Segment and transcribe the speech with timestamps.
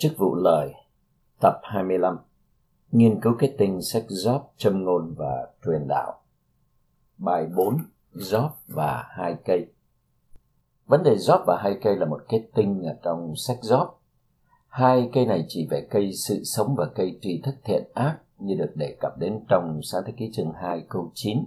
[0.00, 0.74] Chức vụ lời,
[1.40, 2.18] Tập 25
[2.92, 6.20] Nghiên cứu kết tinh sách Job, châm ngôn và truyền đạo.
[7.18, 7.78] Bài 4
[8.14, 9.66] Job và hai cây.
[10.86, 13.88] Vấn đề Job và hai cây là một kết tinh ở trong sách Job.
[14.68, 18.54] Hai cây này chỉ về cây sự sống và cây tri thức thiện ác như
[18.54, 21.44] được đề cập đến trong sáng thế ký chương 2 câu 9.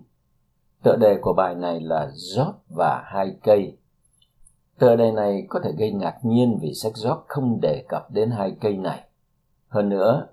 [0.84, 3.78] Tựa đề của bài này là Job và hai cây.
[4.80, 8.32] Tờ đề này có thể gây ngạc nhiên vì sách Job không đề cập đến
[8.32, 9.04] hai cây này.
[9.68, 10.28] Hơn nữa,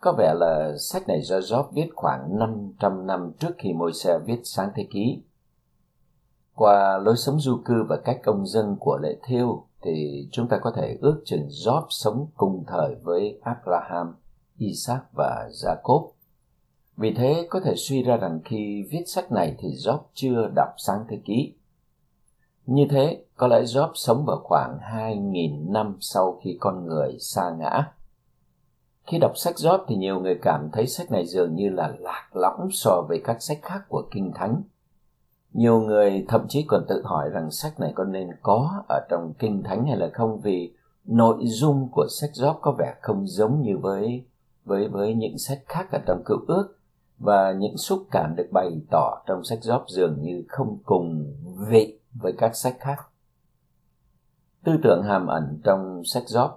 [0.00, 4.40] có vẻ là sách này do Job viết khoảng 500 năm trước khi Môi-se viết
[4.44, 5.22] sáng thế ký.
[6.54, 10.58] Qua lối sống du cư và cách công dân của lệ thiêu thì chúng ta
[10.58, 14.14] có thể ước chừng Job sống cùng thời với Abraham,
[14.58, 16.10] Isaac và Jacob.
[16.96, 20.68] Vì thế có thể suy ra rằng khi viết sách này thì Job chưa đọc
[20.78, 21.54] sáng thế ký.
[22.66, 27.50] Như thế, có lẽ Job sống vào khoảng 2.000 năm sau khi con người xa
[27.58, 27.92] ngã.
[29.06, 32.28] Khi đọc sách Job thì nhiều người cảm thấy sách này dường như là lạc
[32.32, 34.62] lõng so với các sách khác của Kinh Thánh.
[35.52, 39.32] Nhiều người thậm chí còn tự hỏi rằng sách này có nên có ở trong
[39.38, 43.60] Kinh Thánh hay là không vì nội dung của sách Job có vẻ không giống
[43.60, 44.24] như với
[44.64, 46.76] với với những sách khác ở trong Cựu Ước
[47.18, 51.34] và những xúc cảm được bày tỏ trong sách Job dường như không cùng
[51.68, 52.98] vị với các sách khác.
[54.64, 56.50] Tư tưởng hàm ẩn trong sách Job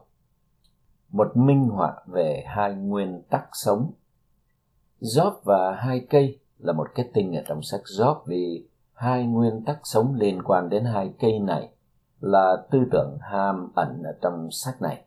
[1.12, 3.92] một minh họa về hai nguyên tắc sống.
[5.02, 9.66] Job và hai cây là một kết tinh ở trong sách Job vì hai nguyên
[9.66, 11.70] tắc sống liên quan đến hai cây này
[12.20, 15.04] là tư tưởng hàm ẩn ở trong sách này.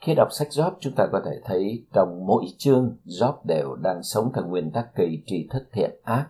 [0.00, 4.02] Khi đọc sách Job, chúng ta có thể thấy trong mỗi chương Job đều đang
[4.02, 6.26] sống theo nguyên tắc kỳ tri thức thiện ác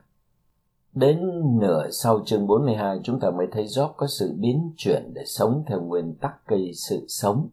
[0.94, 1.18] Đến
[1.60, 5.64] nửa sau chương 42 chúng ta mới thấy Job có sự biến chuyển để sống
[5.66, 7.48] theo nguyên tắc cây sự sống.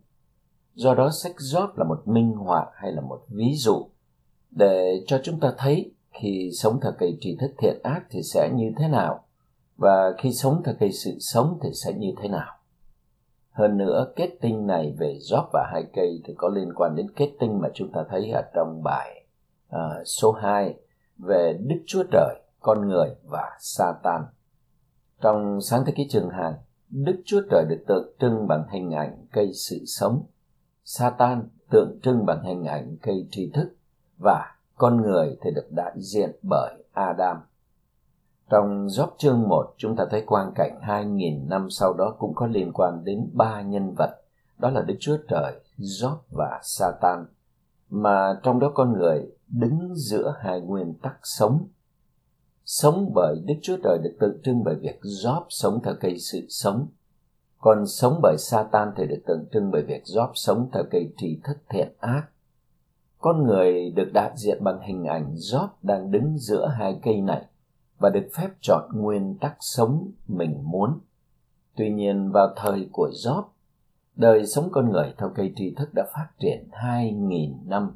[0.73, 3.87] Do đó sách Job là một minh họa hay là một ví dụ
[4.51, 8.49] để cho chúng ta thấy khi sống theo cây tri thức thiện ác thì sẽ
[8.55, 9.23] như thế nào
[9.77, 12.53] và khi sống theo cây sự sống thì sẽ như thế nào.
[13.51, 17.07] Hơn nữa, kết tinh này về Job và hai cây thì có liên quan đến
[17.15, 19.25] kết tinh mà chúng ta thấy ở trong bài
[19.75, 20.75] uh, số 2
[21.17, 24.25] về Đức Chúa Trời con người và Satan.
[25.21, 26.53] Trong sáng thế ký trường hàng,
[26.89, 30.23] Đức Chúa Trời được tượng trưng bằng hình ảnh cây sự sống.
[30.83, 33.75] Satan tượng trưng bằng hình ảnh cây tri thức
[34.17, 37.37] và con người thì được đại diện bởi Adam.
[38.49, 42.47] Trong Job chương 1, chúng ta thấy quang cảnh 2.000 năm sau đó cũng có
[42.47, 44.21] liên quan đến ba nhân vật,
[44.57, 47.25] đó là Đức Chúa Trời, Job và Satan,
[47.89, 51.67] mà trong đó con người đứng giữa hai nguyên tắc sống
[52.69, 56.45] Sống bởi Đức Chúa Trời được tượng trưng bởi việc Job sống theo cây sự
[56.49, 56.87] sống.
[57.57, 61.39] Còn sống bởi Satan thì được tượng trưng bởi việc Job sống theo cây trí
[61.43, 62.23] thức thiện ác.
[63.17, 67.45] Con người được đại diện bằng hình ảnh Job đang đứng giữa hai cây này
[67.99, 70.99] và được phép chọn nguyên tắc sống mình muốn.
[71.75, 73.43] Tuy nhiên vào thời của Job,
[74.15, 77.91] đời sống con người theo cây tri thức đã phát triển 2.000 năm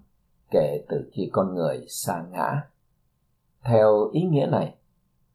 [0.51, 2.61] kể từ khi con người sa ngã
[3.63, 4.75] theo ý nghĩa này,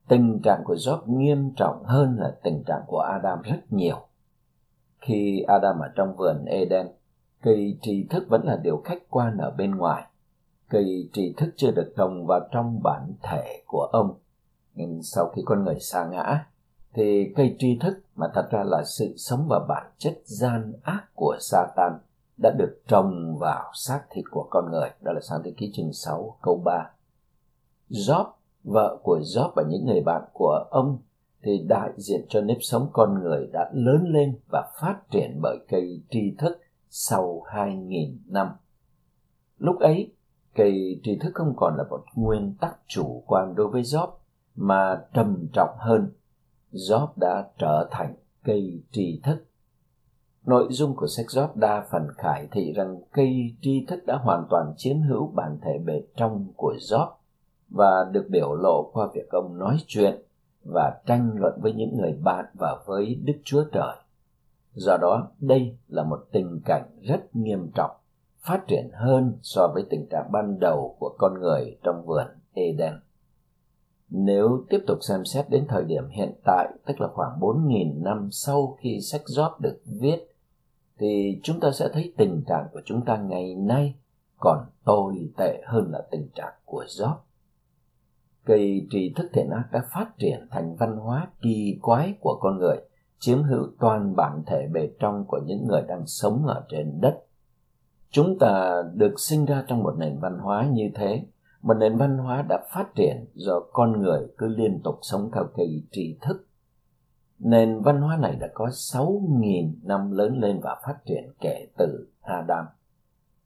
[0.09, 3.97] tình trạng của Job nghiêm trọng hơn là tình trạng của Adam rất nhiều.
[5.01, 6.87] Khi Adam ở trong vườn Eden,
[7.43, 10.05] cây tri thức vẫn là điều khách quan ở bên ngoài.
[10.69, 14.15] Cây tri thức chưa được trồng vào trong bản thể của ông.
[14.75, 16.47] Nhưng sau khi con người sa ngã,
[16.95, 21.05] thì cây tri thức mà thật ra là sự sống và bản chất gian ác
[21.15, 21.93] của Satan
[22.43, 24.89] đã được trồng vào xác thịt của con người.
[25.01, 26.91] Đó là sáng thế ký chương 6 câu 3.
[27.91, 28.27] Job,
[28.65, 30.99] vợ của Job và những người bạn của ông
[31.43, 35.59] thì đại diện cho nếp sống con người đã lớn lên và phát triển bởi
[35.69, 36.61] cây tri thức
[36.91, 38.49] sau 2.000 năm.
[39.59, 40.13] Lúc ấy,
[40.55, 44.09] cây tri thức không còn là một nguyên tắc chủ quan đối với Job,
[44.57, 46.13] mà trầm trọng hơn,
[46.73, 49.45] Job đã trở thành cây tri thức.
[50.47, 54.47] Nội dung của sách Job đa phần khải thị rằng cây tri thức đã hoàn
[54.51, 57.18] toàn chiếm hữu bản thể bề trong của Job
[57.69, 60.23] và được biểu lộ qua việc ông nói chuyện
[60.65, 63.97] và tranh luận với những người bạn và với Đức Chúa Trời.
[64.73, 67.91] Do đó, đây là một tình cảnh rất nghiêm trọng,
[68.41, 72.93] phát triển hơn so với tình trạng ban đầu của con người trong vườn Eden.
[74.11, 78.29] Nếu tiếp tục xem xét đến thời điểm hiện tại, tức là khoảng 4.000 năm
[78.33, 80.35] sau khi sách Gióp được viết,
[80.99, 83.95] thì chúng ta sẽ thấy tình trạng của chúng ta ngày nay
[84.39, 87.28] còn tồi tệ hơn là tình trạng của Gióp
[88.49, 92.59] cây tri thức thiện ác đã phát triển thành văn hóa kỳ quái của con
[92.59, 92.77] người,
[93.19, 97.19] chiếm hữu toàn bản thể bề trong của những người đang sống ở trên đất.
[98.11, 101.25] chúng ta được sinh ra trong một nền văn hóa như thế
[101.63, 105.45] một nền văn hóa đã phát triển do con người cứ liên tục sống theo
[105.57, 106.49] kỳ tri thức
[107.39, 112.09] nền văn hóa này đã có 6.000 năm lớn lên và phát triển kể từ
[112.23, 112.67] Adam.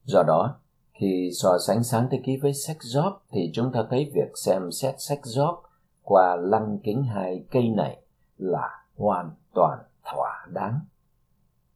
[0.05, 0.57] Do đó,
[1.03, 4.73] khi so sánh sáng thế ký với sách Job thì chúng ta thấy việc xem
[4.73, 5.57] xét sách Job
[6.03, 8.03] qua lăng kính hai cây này
[8.39, 10.81] là hoàn toàn thỏa đáng.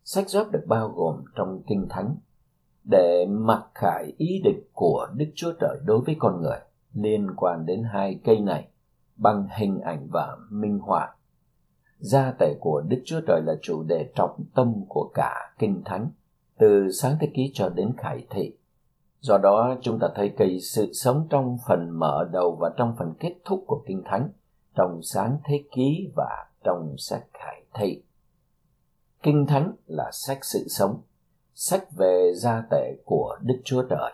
[0.04, 2.16] Sách Job được bao gồm trong Kinh Thánh
[2.90, 6.58] để mặc khải ý định của Đức Chúa Trời đối với con người
[6.94, 8.68] liên quan đến hai cây này
[9.16, 11.14] bằng hình ảnh và minh họa.
[11.98, 16.10] Gia tể của Đức Chúa Trời là chủ đề trọng tâm của cả Kinh Thánh,
[16.58, 18.56] từ sáng thế ký cho đến khải thị.
[19.26, 23.14] Do đó chúng ta thấy cây sự sống trong phần mở đầu và trong phần
[23.20, 24.28] kết thúc của Kinh Thánh,
[24.74, 28.02] trong sáng thế ký và trong sách khải thị.
[29.22, 31.00] Kinh Thánh là sách sự sống,
[31.54, 34.12] sách về gia tể của Đức Chúa Trời.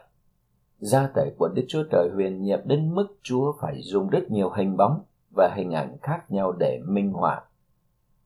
[0.78, 4.50] Gia tể của Đức Chúa Trời huyền nhiệm đến mức Chúa phải dùng rất nhiều
[4.50, 5.02] hình bóng
[5.36, 7.42] và hình ảnh khác nhau để minh họa.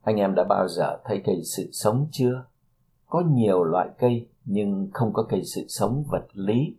[0.02, 2.44] Anh em đã bao giờ thấy cây sự sống chưa?
[3.06, 6.76] Có nhiều loại cây nhưng không có cây sự sống vật lý.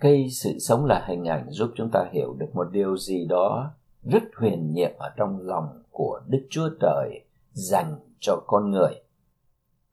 [0.00, 3.70] Cây sự sống là hình ảnh giúp chúng ta hiểu được một điều gì đó
[4.02, 9.02] rất huyền nhiệm ở trong lòng của Đức Chúa Trời dành cho con người.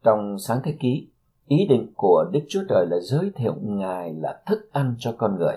[0.03, 1.07] Trong sáng thế ký,
[1.47, 5.35] ý định của Đức Chúa Trời là giới thiệu Ngài là thức ăn cho con
[5.39, 5.55] người,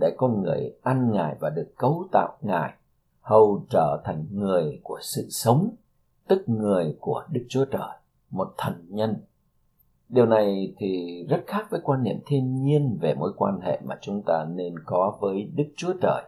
[0.00, 2.72] để con người ăn Ngài và được cấu tạo Ngài,
[3.20, 5.70] hầu trở thành người của sự sống,
[6.28, 7.96] tức người của Đức Chúa Trời,
[8.30, 9.16] một thần nhân.
[10.12, 13.98] Điều này thì rất khác với quan niệm thiên nhiên về mối quan hệ mà
[14.00, 16.22] chúng ta nên có với Đức Chúa Trời.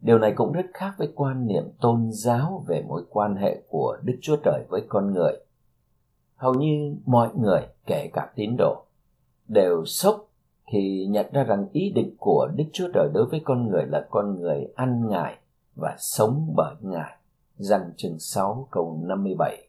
[0.00, 3.96] Điều này cũng rất khác với quan niệm tôn giáo về mối quan hệ của
[4.02, 5.32] Đức Chúa Trời với con người
[6.42, 8.84] hầu như mọi người, kể cả tín đồ,
[9.48, 10.28] đều sốc
[10.72, 14.06] khi nhận ra rằng ý định của Đức Chúa Trời đối với con người là
[14.10, 15.38] con người ăn Ngài
[15.74, 17.18] và sống bởi Ngài.
[17.56, 19.68] Rằng chương 6 câu 57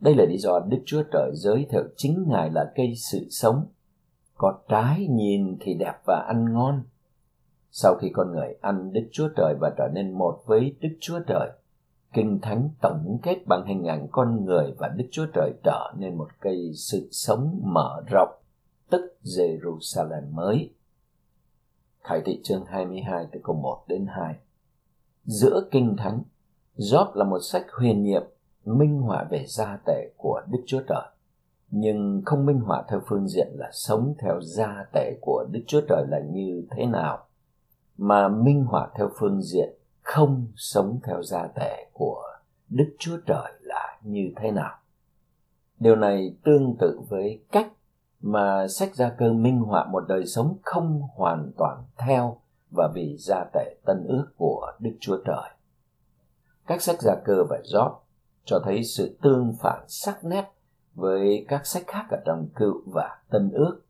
[0.00, 3.66] đây là lý do Đức Chúa Trời giới thiệu chính Ngài là cây sự sống.
[4.34, 6.82] Có trái nhìn thì đẹp và ăn ngon.
[7.70, 11.20] Sau khi con người ăn Đức Chúa Trời và trở nên một với Đức Chúa
[11.26, 11.50] Trời,
[12.12, 16.14] Kinh Thánh tổng kết bằng hình ảnh con người và Đức Chúa Trời trở nên
[16.14, 18.28] một cây sự sống mở rộng,
[18.90, 20.74] tức Jerusalem mới.
[22.00, 24.34] Khải thị chương 22 từ câu 1 đến 2
[25.24, 26.22] Giữa Kinh Thánh,
[26.76, 28.22] Job là một sách huyền nhiệm
[28.64, 31.08] minh họa về gia tể của Đức Chúa Trời,
[31.70, 35.80] nhưng không minh họa theo phương diện là sống theo gia tể của Đức Chúa
[35.88, 37.26] Trời là như thế nào,
[37.96, 42.22] mà minh họa theo phương diện không sống theo gia tể của
[42.68, 44.76] Đức Chúa Trời là như thế nào.
[45.78, 47.72] Điều này tương tự với cách
[48.20, 52.36] mà sách gia cơ minh họa một đời sống không hoàn toàn theo
[52.70, 55.50] và vì gia tể tân ước của Đức Chúa Trời.
[56.66, 57.94] Các sách gia cơ và Job
[58.44, 60.44] cho thấy sự tương phản sắc nét
[60.94, 63.80] với các sách khác ở trong cựu và tân ước.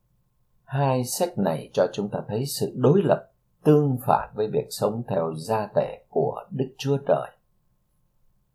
[0.65, 3.31] Hai sách này cho chúng ta thấy sự đối lập
[3.65, 7.31] tương phản với việc sống theo gia tể của Đức Chúa Trời.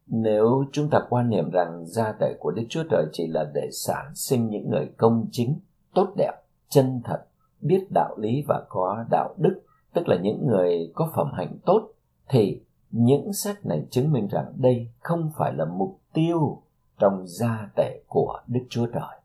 [0.08, 3.70] Nếu chúng ta quan niệm rằng gia tể của Đức Chúa Trời chỉ là để
[3.72, 5.60] sản sinh những người công chính,
[5.94, 6.34] tốt đẹp,
[6.70, 7.26] chân thật,
[7.62, 9.62] biết đạo lý và có đạo đức,
[9.94, 11.90] tức là những người có phẩm hạnh tốt,
[12.30, 12.62] thì
[12.98, 16.62] những sách này chứng minh rằng đây không phải là mục tiêu
[17.00, 19.20] trong gia tệ của Đức Chúa Trời.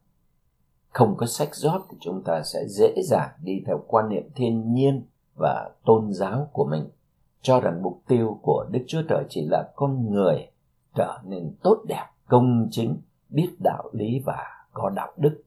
[0.90, 4.74] Không có sách rót thì chúng ta sẽ dễ dàng đi theo quan niệm thiên
[4.74, 5.02] nhiên
[5.34, 6.88] và tôn giáo của mình
[7.42, 10.46] cho rằng mục tiêu của Đức Chúa Trời chỉ là con người
[10.94, 12.96] trở nên tốt đẹp, công chính,
[13.28, 15.42] biết đạo lý và có đạo đức.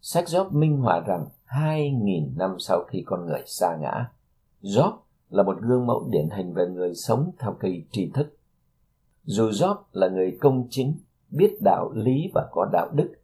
[0.00, 4.10] Sách Job minh họa rằng 2.000 năm sau khi con người xa ngã,
[4.62, 4.92] Job
[5.30, 8.36] là một gương mẫu điển hình về người sống theo kỳ tri thức.
[9.24, 10.94] Dù Job là người công chính,
[11.30, 13.14] biết đạo lý và có đạo đức,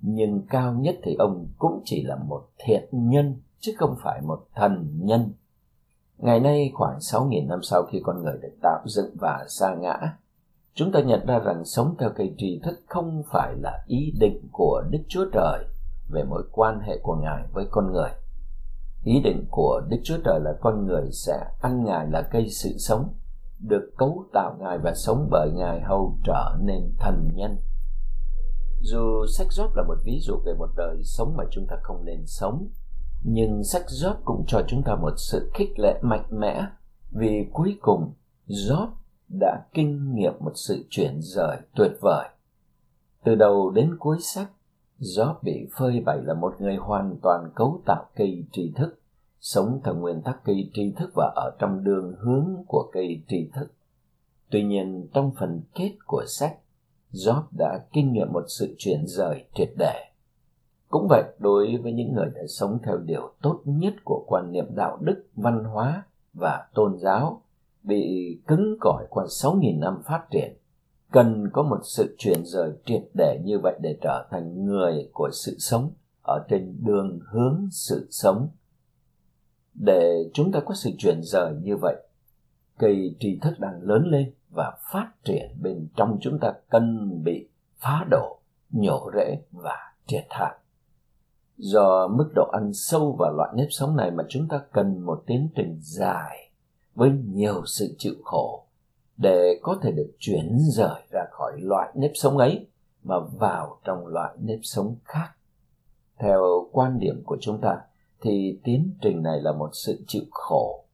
[0.00, 4.46] nhưng cao nhất thì ông cũng chỉ là một thiện nhân chứ không phải một
[4.54, 5.32] thần nhân
[6.18, 10.16] Ngày nay khoảng 6.000 năm sau khi con người được tạo dựng và sa ngã,
[10.74, 14.48] chúng ta nhận ra rằng sống theo cây tri thức không phải là ý định
[14.52, 15.64] của Đức Chúa Trời
[16.10, 18.10] về mối quan hệ của Ngài với con người.
[19.04, 22.70] Ý định của Đức Chúa Trời là con người sẽ ăn Ngài là cây sự
[22.78, 23.14] sống,
[23.58, 27.56] được cấu tạo Ngài và sống bởi Ngài hầu trở nên thần nhân.
[28.80, 32.04] Dù sách Job là một ví dụ về một đời sống mà chúng ta không
[32.04, 32.68] nên sống,
[33.22, 36.66] nhưng sách Job cũng cho chúng ta một sự khích lệ mạnh mẽ
[37.10, 38.12] vì cuối cùng
[38.46, 38.88] Job
[39.28, 42.28] đã kinh nghiệm một sự chuyển rời tuyệt vời.
[43.24, 44.50] Từ đầu đến cuối sách,
[45.00, 48.98] Job bị phơi bày là một người hoàn toàn cấu tạo cây tri thức,
[49.40, 53.50] sống theo nguyên tắc cây tri thức và ở trong đường hướng của cây tri
[53.54, 53.72] thức.
[54.50, 56.58] Tuy nhiên, trong phần kết của sách,
[57.12, 60.10] Job đã kinh nghiệm một sự chuyển rời triệt để.
[60.88, 64.66] Cũng vậy, đối với những người đã sống theo điều tốt nhất của quan niệm
[64.74, 66.02] đạo đức, văn hóa
[66.34, 67.42] và tôn giáo,
[67.82, 70.52] bị cứng cỏi qua 6.000 năm phát triển,
[71.14, 75.30] cần có một sự chuyển rời triệt để như vậy để trở thành người của
[75.32, 75.90] sự sống
[76.22, 78.48] ở trên đường hướng sự sống.
[79.74, 81.96] Để chúng ta có sự chuyển rời như vậy,
[82.78, 87.48] cây tri thức đang lớn lên và phát triển bên trong chúng ta cần bị
[87.78, 88.38] phá đổ,
[88.70, 90.56] nhổ rễ và triệt hạ.
[91.56, 95.22] Do mức độ ăn sâu vào loại nếp sống này mà chúng ta cần một
[95.26, 96.50] tiến trình dài
[96.94, 98.63] với nhiều sự chịu khổ
[99.16, 102.66] để có thể được chuyển rời ra khỏi loại nếp sống ấy,
[103.02, 105.28] mà vào trong loại nếp sống khác.
[106.18, 107.80] Theo quan điểm của chúng ta,
[108.20, 110.84] thì tiến trình này là một sự chịu khổ.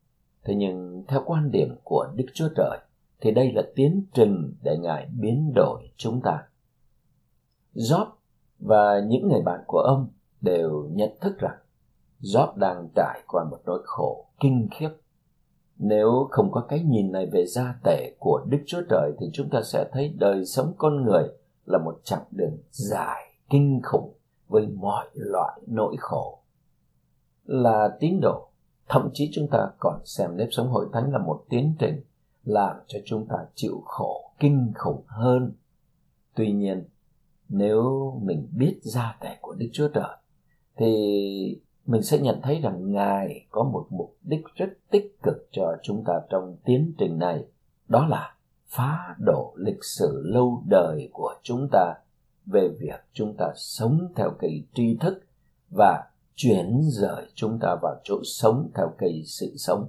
[0.45, 2.79] Thế nhưng theo quan điểm của Đức Chúa Trời,
[3.21, 6.43] thì đây là tiến trình để Ngài biến đổi chúng ta.
[7.75, 8.07] Job
[8.59, 10.09] và những người bạn của ông
[10.41, 11.59] đều nhận thức rằng
[12.21, 14.91] Job đang trải qua một nỗi khổ kinh khiếp.
[15.83, 19.49] Nếu không có cái nhìn này về gia tể của Đức Chúa Trời thì chúng
[19.51, 21.23] ta sẽ thấy đời sống con người
[21.67, 24.13] là một chặng đường dài, kinh khủng
[24.49, 26.39] với mọi loại nỗi khổ.
[27.45, 28.49] Là tín đồ,
[28.89, 32.01] thậm chí chúng ta còn xem nếp sống hội thánh là một tiến trình
[32.45, 35.53] làm cho chúng ta chịu khổ kinh khủng hơn.
[36.35, 36.85] Tuy nhiên,
[37.49, 40.17] nếu mình biết gia tể của Đức Chúa Trời
[40.77, 45.77] thì mình sẽ nhận thấy rằng Ngài có một mục đích rất tích cực cho
[45.83, 47.45] chúng ta trong tiến trình này,
[47.89, 48.35] đó là
[48.69, 51.95] phá đổ lịch sử lâu đời của chúng ta
[52.47, 55.25] về việc chúng ta sống theo cây tri thức
[55.71, 59.89] và chuyển rời chúng ta vào chỗ sống theo cây sự sống.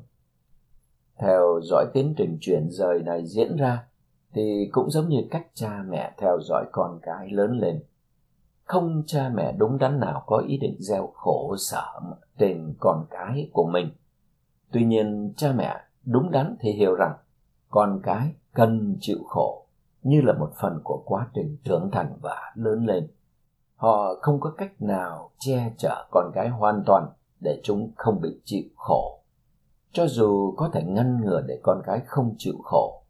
[1.18, 3.84] Theo dõi tiến trình chuyển rời này diễn ra
[4.34, 7.84] thì cũng giống như cách cha mẹ theo dõi con cái lớn lên
[8.72, 12.00] không cha mẹ đúng đắn nào có ý định gieo khổ sở
[12.38, 13.90] trên con cái của mình.
[14.72, 17.16] Tuy nhiên cha mẹ đúng đắn thì hiểu rằng
[17.70, 19.66] con cái cần chịu khổ
[20.04, 23.08] như là một phần của quá trình trưởng thành và lớn lên.
[23.76, 27.10] Họ không có cách nào che chở con cái hoàn toàn
[27.40, 29.20] để chúng không bị chịu khổ.
[29.92, 33.02] Cho dù có thể ngăn ngừa để con cái không chịu khổ,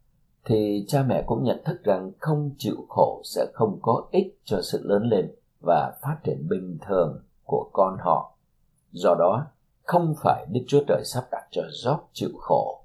[0.45, 4.61] thì cha mẹ cũng nhận thức rằng không chịu khổ sẽ không có ích cho
[4.61, 8.37] sự lớn lên và phát triển bình thường của con họ.
[8.91, 9.45] Do đó,
[9.83, 12.83] không phải Đức Chúa Trời sắp đặt cho Job chịu khổ,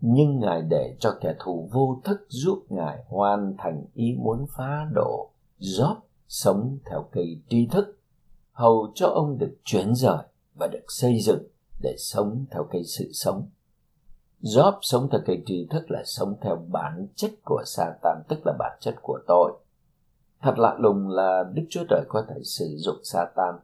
[0.00, 4.86] nhưng Ngài để cho kẻ thù vô thức giúp Ngài hoàn thành ý muốn phá
[4.92, 5.30] đổ
[5.60, 5.96] Job
[6.28, 7.98] sống theo cây tri thức,
[8.52, 10.22] hầu cho ông được chuyển rời
[10.54, 11.42] và được xây dựng
[11.80, 13.48] để sống theo cây sự sống.
[14.42, 18.52] Job sống theo cây tri thức là sống theo bản chất của Satan, tức là
[18.58, 19.52] bản chất của tội
[20.42, 23.54] Thật lạ lùng là Đức Chúa Trời có thể sử dụng Satan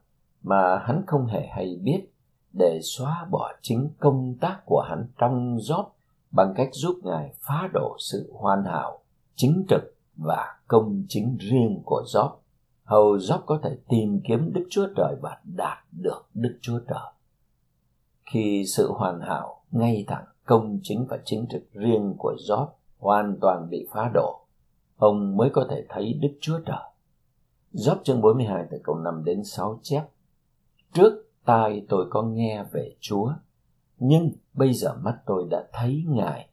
[0.43, 2.13] mà hắn không hề hay biết
[2.59, 5.85] để xóa bỏ chính công tác của hắn trong Job
[6.31, 8.99] bằng cách giúp Ngài phá đổ sự hoàn hảo,
[9.35, 9.83] chính trực
[10.17, 12.31] và công chính riêng của Job.
[12.85, 17.13] Hầu Job có thể tìm kiếm Đức Chúa Trời và đạt được Đức Chúa Trời.
[18.33, 22.67] Khi sự hoàn hảo, ngay thẳng, công chính và chính trực riêng của Job
[22.99, 24.41] hoàn toàn bị phá đổ,
[25.03, 26.91] ông mới có thể thấy Đức Chúa Trời.
[27.73, 30.03] Gióp chương 42 từ câu 5 đến 6 chép.
[30.93, 31.13] Trước
[31.45, 33.33] tai tôi có nghe về Chúa,
[33.99, 36.49] nhưng bây giờ mắt tôi đã thấy Ngài.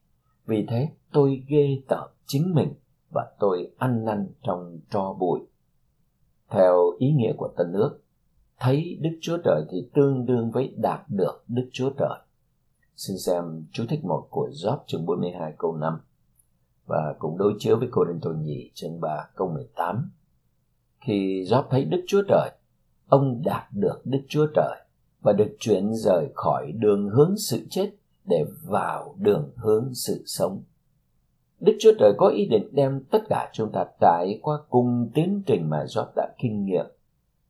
[0.46, 2.74] Vì thế tôi ghê tởm chính mình
[3.14, 5.40] và tôi ăn năn trong tro bụi.
[6.50, 8.00] Theo ý nghĩa của tân ước,
[8.60, 12.20] thấy Đức Chúa Trời thì tương đương với đạt được Đức Chúa Trời.
[12.96, 16.00] Xin xem chú thích một của Job chương 42 câu 5
[16.90, 20.12] và cũng đối chiếu với Cô Đinh Tô Nhì chương 3 câu 18.
[21.02, 22.50] Khi Job thấy Đức Chúa Trời,
[23.08, 24.76] ông đạt được Đức Chúa Trời
[25.22, 27.90] và được chuyển rời khỏi đường hướng sự chết
[28.26, 30.64] để vào đường hướng sự sống.
[31.60, 35.42] Đức Chúa Trời có ý định đem tất cả chúng ta trải qua cùng tiến
[35.46, 36.86] trình mà Job đã kinh nghiệm.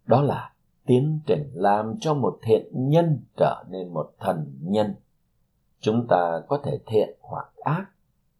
[0.05, 0.53] Đó là
[0.85, 4.95] tiến trình làm cho một thiện nhân trở nên một thần nhân.
[5.79, 7.85] Chúng ta có thể thiện hoặc ác,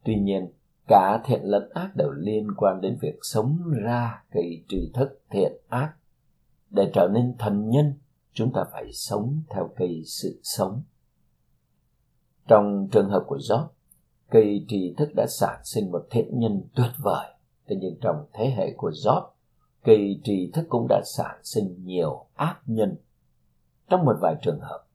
[0.04, 0.48] tuy nhiên
[0.90, 5.52] cả thiện lẫn ác đều liên quan đến việc sống ra cây tri thức thiện
[5.68, 5.94] ác.
[6.70, 7.94] Để trở nên thần nhân
[8.34, 10.82] chúng ta phải sống theo cây sự sống.
[12.48, 13.68] Trong trường hợp của Job
[14.30, 17.26] cây tri thức đã sản sinh một thiện nhân tuyệt vời.
[17.68, 19.30] Thế nhưng trong thế hệ của Job
[19.84, 22.96] cây tri thức cũng đã sản sinh nhiều ác nhân.
[23.90, 24.86] Trong một vài trường hợp,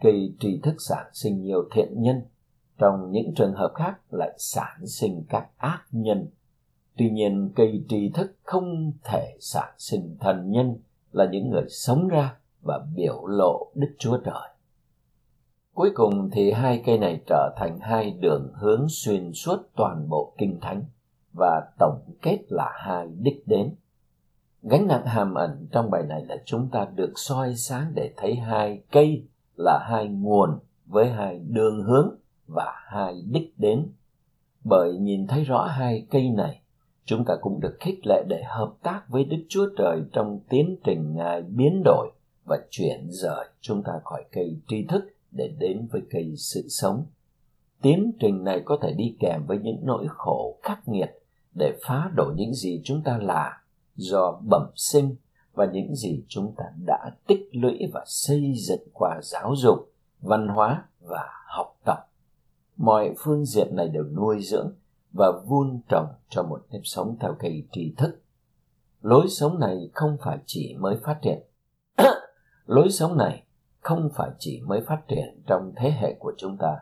[0.00, 2.22] cây tri thức sản sinh nhiều thiện nhân,
[2.80, 6.26] trong những trường hợp khác lại sản sinh các ác nhân.
[6.96, 10.76] Tuy nhiên, cây tri thức không thể sản sinh thần nhân
[11.12, 14.48] là những người sống ra và biểu lộ Đức Chúa Trời.
[15.74, 20.32] Cuối cùng thì hai cây này trở thành hai đường hướng xuyên suốt toàn bộ
[20.38, 20.84] kinh thánh
[21.32, 23.74] và tổng kết là hai đích đến.
[24.62, 28.34] Gánh nặng hàm ẩn trong bài này là chúng ta được soi sáng để thấy
[28.34, 29.24] hai cây
[29.56, 32.14] là hai nguồn với hai đường hướng
[32.54, 33.86] và hai đích đến.
[34.64, 36.60] Bởi nhìn thấy rõ hai cây này,
[37.04, 40.76] chúng ta cũng được khích lệ để hợp tác với Đức Chúa Trời trong tiến
[40.84, 42.10] trình Ngài biến đổi
[42.44, 47.06] và chuyển rời chúng ta khỏi cây tri thức để đến với cây sự sống.
[47.82, 51.10] Tiến trình này có thể đi kèm với những nỗi khổ khắc nghiệt
[51.54, 53.60] để phá đổ những gì chúng ta là
[53.94, 55.16] do bẩm sinh
[55.54, 60.48] và những gì chúng ta đã tích lũy và xây dựng qua giáo dục, văn
[60.48, 62.09] hóa và học tập.
[62.82, 64.72] Mọi phương diện này đều nuôi dưỡng
[65.12, 68.22] và vun trồng cho một nếp sống theo cây tri thức.
[69.02, 71.38] Lối sống này không phải chỉ mới phát triển.
[72.66, 73.42] Lối sống này
[73.80, 76.76] không phải chỉ mới phát triển trong thế hệ của chúng ta,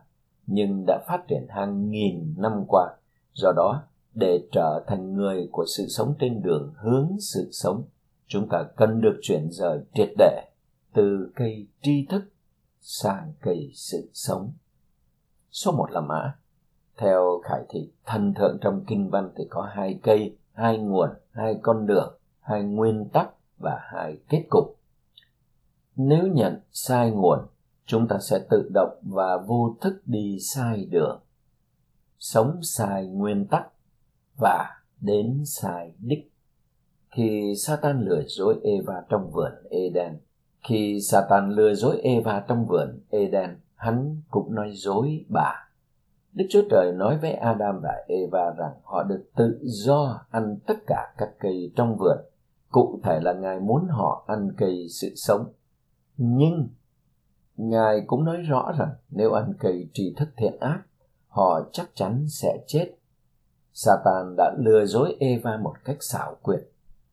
[0.46, 2.88] nhưng đã phát triển hàng nghìn năm qua.
[3.34, 3.82] Do đó,
[4.14, 7.84] để trở thành người của sự sống trên đường hướng sự sống,
[8.26, 10.44] chúng ta cần được chuyển rời triệt để
[10.94, 12.22] từ cây tri thức
[12.80, 14.52] sang cây sự sống.
[15.50, 16.34] Số một là mã.
[16.96, 21.58] Theo khải thị thần thượng trong kinh văn thì có hai cây, hai nguồn, hai
[21.62, 24.78] con đường, hai nguyên tắc và hai kết cục.
[25.96, 27.38] Nếu nhận sai nguồn
[27.86, 31.20] chúng ta sẽ tự động và vô thức đi sai đường.
[32.18, 33.66] Sống sai nguyên tắc
[34.40, 36.32] và đến sai đích.
[37.10, 40.18] Khi Satan lừa dối Eva trong vườn Eden
[40.68, 45.68] khi Satan lừa dối Eva trong vườn Eden hắn cũng nói dối bà.
[46.32, 50.74] Đức Chúa Trời nói với Adam và Eva rằng họ được tự do ăn tất
[50.86, 52.18] cả các cây trong vườn.
[52.70, 55.52] Cụ thể là Ngài muốn họ ăn cây sự sống.
[56.16, 56.68] Nhưng
[57.56, 60.80] ngài cũng nói rõ rằng nếu ăn cây tri thức thiện ác,
[61.28, 62.94] họ chắc chắn sẽ chết.
[63.72, 66.60] Satan đã lừa dối eva một cách xảo quyệt.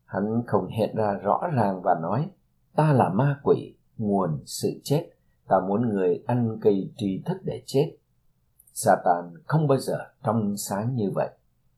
[0.05, 2.29] Hắn không hiện ra rõ ràng và nói,
[2.75, 5.09] ta là ma quỷ, nguồn sự chết
[5.47, 7.95] ta muốn người ăn cây tri thức để chết.
[8.73, 11.29] Satan không bao giờ trong sáng như vậy.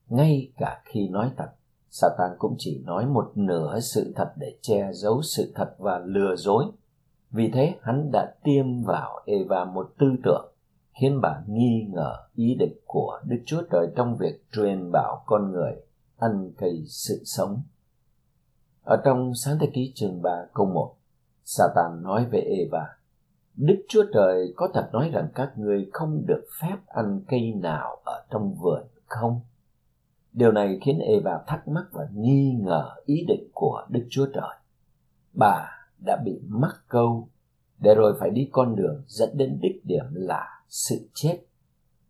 [0.08, 1.50] Ngay cả khi nói thật
[1.90, 6.36] satan cũng chỉ nói một nửa sự thật để che giấu sự thật và lừa
[6.36, 6.66] dối.
[7.32, 10.54] Vì thế hắn đã tiêm vào Eva một tư tưởng
[11.00, 15.52] khiến bà nghi ngờ ý định của Đức Chúa Trời trong việc truyền bảo con
[15.52, 15.76] người
[16.18, 17.62] ăn cây sự sống.
[18.84, 20.96] Ở trong sáng thế ký chương 3 câu 1,
[21.46, 22.97] Satan nói về Eva,
[23.58, 27.98] Đức Chúa Trời có thật nói rằng các ngươi không được phép ăn cây nào
[28.06, 29.42] ở trong vườn không?
[30.34, 34.56] Điều này khiến Eva thắc mắc và nghi ngờ ý định của Đức Chúa Trời.
[35.34, 35.70] Bà
[36.06, 37.28] đã bị mắc câu,
[37.80, 41.40] để rồi phải đi con đường dẫn đến đích điểm là sự chết.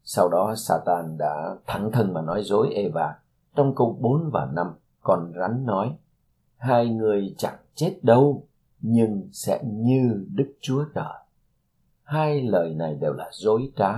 [0.04, 3.16] Sau đó Satan đã thẳng thừng mà nói dối Eva
[3.56, 4.68] trong câu 4 và 5
[5.02, 5.96] còn rắn nói,
[6.58, 8.48] hai người chẳng chết đâu,
[8.82, 11.27] nhưng sẽ như Đức Chúa Trời.
[12.08, 13.93] Hai lời này đều là dối trá.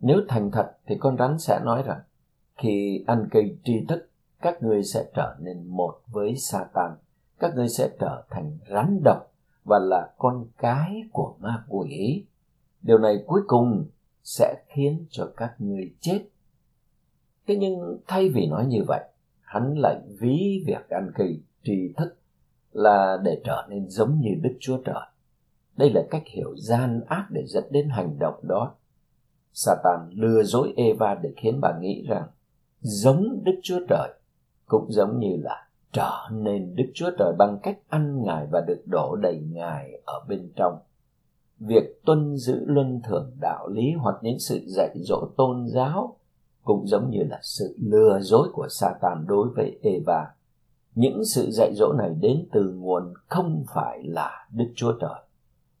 [0.00, 2.00] Nếu thành thật thì con rắn sẽ nói rằng
[2.56, 4.08] khi ăn cây tri thức
[4.40, 6.90] các ngươi sẽ trở nên một với Satan
[7.38, 9.32] các ngươi sẽ trở thành rắn độc
[9.64, 12.24] và là con cái của ma quỷ.
[12.82, 13.86] Điều này cuối cùng
[14.24, 16.24] sẽ khiến cho các ngươi chết.
[17.46, 19.04] Thế nhưng thay vì nói như vậy,
[19.40, 22.16] hắn lại ví việc ăn cây tri thức
[22.72, 25.06] là để trở nên giống như Đức Chúa Trời.
[25.76, 28.74] Đây là cách hiểu gian ác để dẫn đến hành động đó.
[29.52, 32.26] Satan lừa dối Eva để khiến bà nghĩ rằng
[32.80, 34.08] giống Đức Chúa Trời
[34.66, 38.82] cũng giống như là trở nên Đức Chúa Trời bằng cách ăn Ngài và được
[38.86, 40.78] đổ đầy Ngài ở bên trong.
[41.58, 46.16] Việc tuân giữ luân thường đạo lý hoặc những sự dạy dỗ tôn giáo
[46.64, 50.26] cũng giống như là sự lừa dối của Satan đối với Eva.
[50.94, 55.20] Những sự dạy dỗ này đến từ nguồn không phải là Đức Chúa Trời.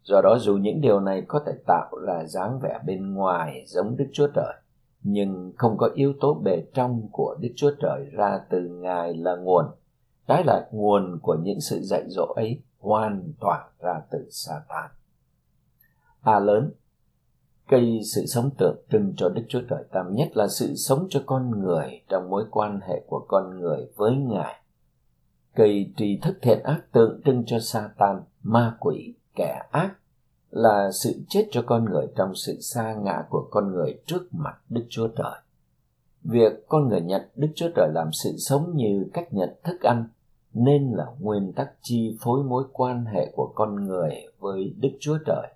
[0.06, 3.96] Do đó dù những điều này có thể tạo là dáng vẻ bên ngoài giống
[3.96, 4.54] Đức Chúa Trời,
[5.02, 9.36] nhưng không có yếu tố bề trong của Đức Chúa Trời ra từ Ngài là
[9.36, 9.64] nguồn
[10.26, 14.90] Trái lại nguồn của những sự dạy dỗ ấy hoàn toàn ra từ Satan.
[16.20, 16.72] A lớn
[17.68, 21.22] Cây sự sống tượng trưng cho Đức Chúa Trời Tam nhất là sự sống cho
[21.26, 24.62] con người trong mối quan hệ của con người với Ngài.
[25.54, 29.90] Cây tri thức thiện ác tượng trưng cho Satan, ma quỷ, kẻ ác
[30.50, 34.58] là sự chết cho con người trong sự xa ngã của con người trước mặt
[34.68, 35.40] Đức Chúa Trời.
[36.22, 40.08] Việc con người nhận Đức Chúa Trời làm sự sống như cách nhận thức ăn
[40.54, 45.18] nên là nguyên tắc chi phối mối quan hệ của con người với Đức Chúa
[45.26, 45.48] Trời.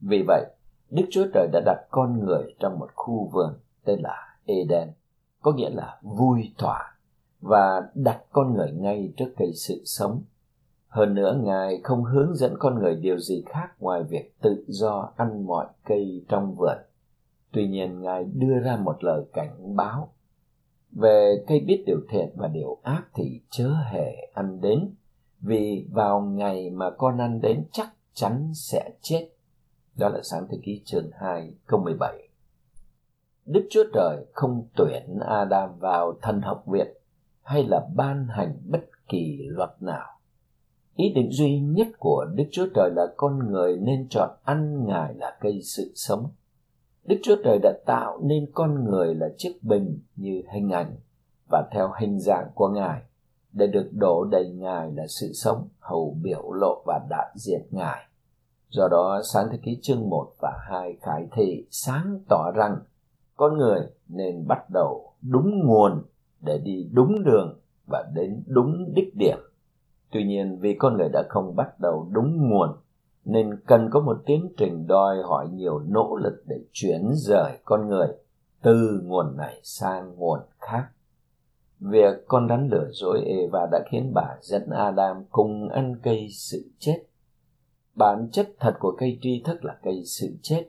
[0.00, 0.44] Vì vậy,
[0.90, 4.88] Đức Chúa Trời đã đặt con người trong một khu vườn tên là Eden,
[5.42, 6.96] có nghĩa là vui thỏa,
[7.40, 10.22] và đặt con người ngay trước cây sự sống.
[10.94, 15.12] Hơn nữa, Ngài không hướng dẫn con người điều gì khác ngoài việc tự do
[15.16, 16.78] ăn mọi cây trong vườn.
[17.52, 20.12] Tuy nhiên, Ngài đưa ra một lời cảnh báo
[20.92, 24.90] về cây biết điều thiện và điều ác thì chớ hề ăn đến,
[25.40, 29.28] vì vào ngày mà con ăn đến chắc chắn sẽ chết.
[29.96, 32.28] Đó là sáng thế ký chương 2 câu 17.
[33.46, 36.88] Đức Chúa Trời không tuyển Adam vào thần học viện
[37.42, 40.13] hay là ban hành bất kỳ luật nào.
[40.96, 45.14] Ý định duy nhất của Đức Chúa Trời là con người nên chọn ăn Ngài
[45.14, 46.30] là cây sự sống.
[47.04, 50.96] Đức Chúa Trời đã tạo nên con người là chiếc bình như hình ảnh
[51.50, 53.02] và theo hình dạng của Ngài,
[53.52, 58.04] để được đổ đầy Ngài là sự sống, hầu biểu lộ và đại diện Ngài.
[58.68, 62.76] Do đó, sáng thế ký chương 1 và 2 khải thị sáng tỏ rằng
[63.36, 66.02] con người nên bắt đầu đúng nguồn
[66.40, 69.38] để đi đúng đường và đến đúng đích điểm.
[70.14, 72.70] Tuy nhiên vì con người đã không bắt đầu đúng nguồn
[73.24, 77.88] nên cần có một tiến trình đòi hỏi nhiều nỗ lực để chuyển rời con
[77.88, 78.08] người
[78.62, 80.86] từ nguồn này sang nguồn khác.
[81.80, 86.70] Việc con rắn lừa dối Eva đã khiến bà dẫn Adam cùng ăn cây sự
[86.78, 87.04] chết.
[87.94, 90.68] Bản chất thật của cây tri thức là cây sự chết.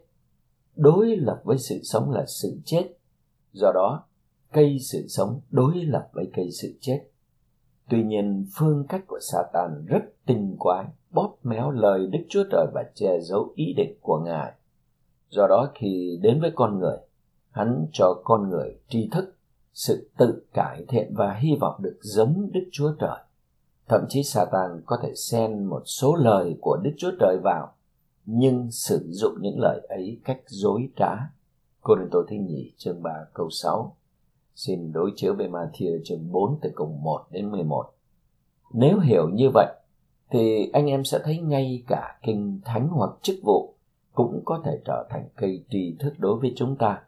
[0.76, 2.98] Đối lập với sự sống là sự chết.
[3.52, 4.04] Do đó,
[4.54, 7.04] cây sự sống đối lập với cây sự chết.
[7.90, 12.68] Tuy nhiên, phương cách của Satan rất tinh quái, bóp méo lời Đức Chúa Trời
[12.74, 14.54] và che giấu ý định của Ngài.
[15.30, 16.98] Do đó khi đến với con người,
[17.52, 19.36] hắn cho con người tri thức,
[19.74, 23.20] sự tự cải thiện và hy vọng được giống Đức Chúa Trời.
[23.88, 27.74] Thậm chí Satan có thể xen một số lời của Đức Chúa Trời vào,
[28.26, 31.16] nhưng sử dụng những lời ấy cách dối trá.
[31.82, 33.96] Cô Đình Tô Thiên Nhị chương 3 câu 6
[34.56, 37.86] Xin đối chiếu với Matthew chương 4 từ câu 1 đến 11.
[38.74, 39.68] Nếu hiểu như vậy,
[40.32, 43.74] thì anh em sẽ thấy ngay cả kinh thánh hoặc chức vụ
[44.14, 47.02] cũng có thể trở thành cây tri thức đối với chúng ta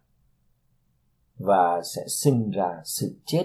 [1.38, 3.44] và sẽ sinh ra sự chết.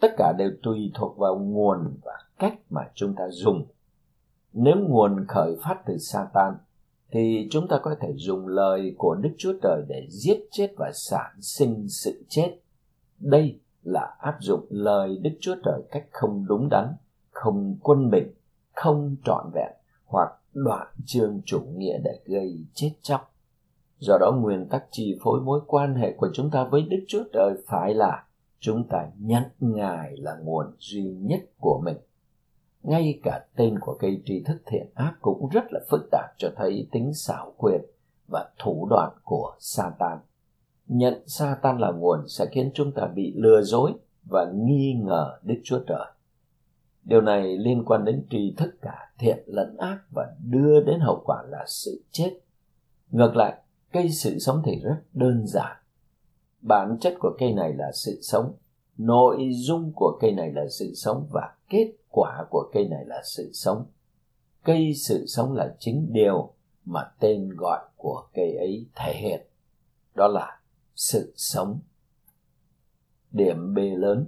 [0.00, 3.66] Tất cả đều tùy thuộc vào nguồn và cách mà chúng ta dùng.
[4.52, 6.54] Nếu nguồn khởi phát từ Satan
[7.10, 10.90] thì chúng ta có thể dùng lời của Đức Chúa Trời để giết chết và
[10.94, 12.56] sản sinh sự chết.
[13.20, 16.94] Đây là áp dụng lời Đức Chúa Trời cách không đúng đắn,
[17.30, 18.32] không quân bình,
[18.74, 19.72] không trọn vẹn
[20.04, 23.34] hoặc đoạn chương chủ nghĩa để gây chết chóc.
[23.98, 27.22] Do đó nguyên tắc chi phối mối quan hệ của chúng ta với Đức Chúa
[27.32, 28.24] Trời phải là
[28.60, 31.96] chúng ta nhận Ngài là nguồn duy nhất của mình.
[32.82, 36.48] Ngay cả tên của cây tri thức thiện ác cũng rất là phức tạp cho
[36.56, 37.80] thấy tính xảo quyệt
[38.28, 40.18] và thủ đoạn của Satan.
[40.92, 43.92] Nhận sa tan là nguồn sẽ khiến chúng ta bị lừa dối
[44.24, 46.06] và nghi ngờ Đức Chúa Trời.
[47.04, 51.22] Điều này liên quan đến tri thức cả thiện lẫn ác và đưa đến hậu
[51.24, 52.38] quả là sự chết.
[53.10, 55.76] Ngược lại, cây sự sống thì rất đơn giản.
[56.60, 58.54] Bản chất của cây này là sự sống,
[58.98, 63.22] nội dung của cây này là sự sống và kết quả của cây này là
[63.24, 63.86] sự sống.
[64.64, 66.52] Cây sự sống là chính điều
[66.84, 69.40] mà tên gọi của cây ấy thể hiện.
[70.14, 70.59] Đó là
[71.00, 71.78] sự sống.
[73.30, 74.26] Điểm B lớn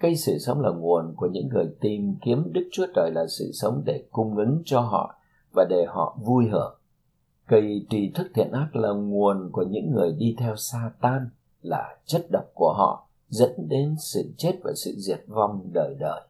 [0.00, 3.50] Cây sự sống là nguồn của những người tìm kiếm Đức Chúa Trời là sự
[3.52, 5.14] sống để cung ứng cho họ
[5.52, 6.78] và để họ vui hưởng.
[7.46, 11.28] Cây tri thức thiện ác là nguồn của những người đi theo sa tan
[11.62, 16.20] là chất độc của họ dẫn đến sự chết và sự diệt vong đời đời.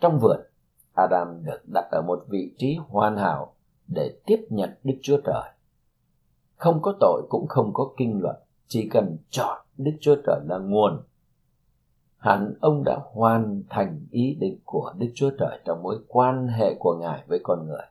[0.00, 0.40] Trong vườn,
[0.94, 3.54] Adam được đặt ở một vị trí hoàn hảo
[3.86, 5.57] để tiếp nhận Đức Chúa Trời.
[6.58, 10.58] Không có tội cũng không có kinh luật, chỉ cần chọn Đức Chúa Trời là
[10.58, 11.02] nguồn
[12.18, 16.74] hẳn ông đã hoàn thành ý định của Đức Chúa Trời trong mối quan hệ
[16.78, 17.82] của Ngài với con người.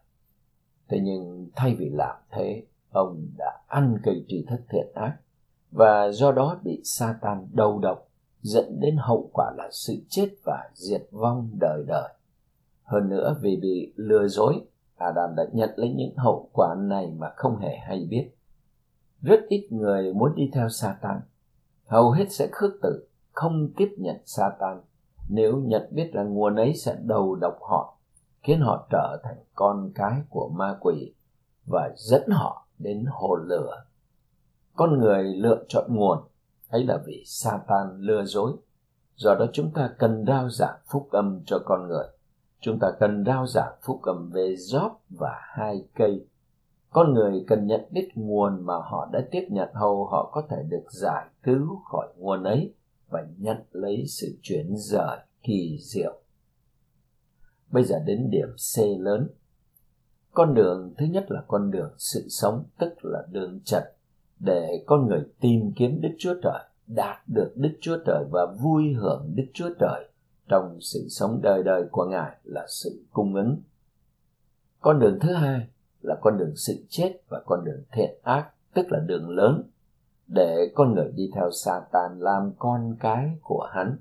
[0.89, 5.17] Thế nhưng thay vì làm thế, ông đã ăn cây tri thức thiện ác
[5.71, 8.07] và do đó bị Satan đầu độc
[8.41, 12.09] dẫn đến hậu quả là sự chết và diệt vong đời đời.
[12.83, 14.61] Hơn nữa vì bị lừa dối,
[14.97, 18.29] Adam đã nhận lấy những hậu quả này mà không hề hay biết.
[19.21, 21.21] Rất ít người muốn đi theo Satan,
[21.85, 24.81] hầu hết sẽ khước từ không tiếp nhận Satan
[25.29, 27.97] nếu nhận biết rằng nguồn ấy sẽ đầu độc họ,
[28.43, 31.13] khiến họ trở thành con cái của ma quỷ
[31.65, 33.83] và dẫn họ đến hồ lửa.
[34.75, 36.17] Con người lựa chọn nguồn,
[36.69, 38.53] ấy là vì Satan lừa dối.
[39.15, 42.05] Do đó chúng ta cần rao giảng phúc âm cho con người.
[42.59, 46.27] Chúng ta cần rao giảng phúc âm về Job và hai cây.
[46.89, 50.63] Con người cần nhận biết nguồn mà họ đã tiếp nhận hầu họ có thể
[50.69, 52.73] được giải cứu khỏi nguồn ấy
[53.09, 56.21] và nhận lấy sự chuyển rời kỳ diệu.
[57.71, 59.29] Bây giờ đến điểm C lớn.
[60.31, 63.83] Con đường thứ nhất là con đường sự sống, tức là đường trật,
[64.39, 68.93] để con người tìm kiếm Đức Chúa Trời, đạt được Đức Chúa Trời và vui
[68.93, 70.09] hưởng Đức Chúa Trời
[70.49, 73.61] trong sự sống đời đời của Ngài là sự cung ứng.
[74.79, 75.67] Con đường thứ hai
[76.07, 79.69] là con đường sự chết và con đường thiện ác, tức là đường lớn,
[80.27, 83.97] để con người đi theo Satan làm con cái của hắn.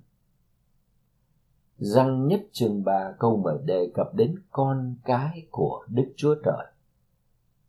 [1.79, 6.67] Răng nhất chương 3 câu 10 đề cập đến con cái của Đức Chúa Trời,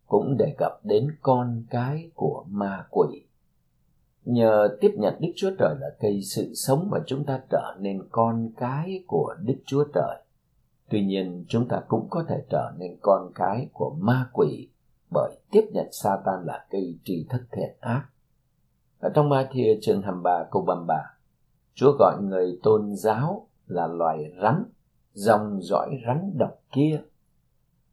[0.06, 3.26] cũng đề cập đến con cái của ma quỷ.
[4.26, 8.08] Nhờ tiếp nhận Đức Chúa Trời là cây sự sống mà chúng ta trở nên
[8.12, 10.24] con cái của Đức Chúa Trời.
[10.90, 14.70] Tuy nhiên chúng ta cũng có thể trở nên con cái của ma quỷ
[15.14, 18.06] bởi tiếp nhận Satan là cây tri thức thiện ác.
[19.00, 20.96] Ở trong ma Matthew chương 23 câu 33,
[21.74, 24.64] Chúa gọi người tôn giáo là loài rắn,
[25.14, 27.02] dòng dõi rắn độc kia.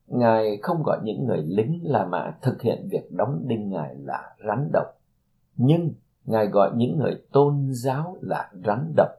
[0.07, 4.37] Ngài không gọi những người lính La Mã thực hiện việc đóng đinh Ngài là
[4.46, 4.87] rắn độc,
[5.57, 5.92] nhưng
[6.24, 9.11] Ngài gọi những người tôn giáo là rắn độc.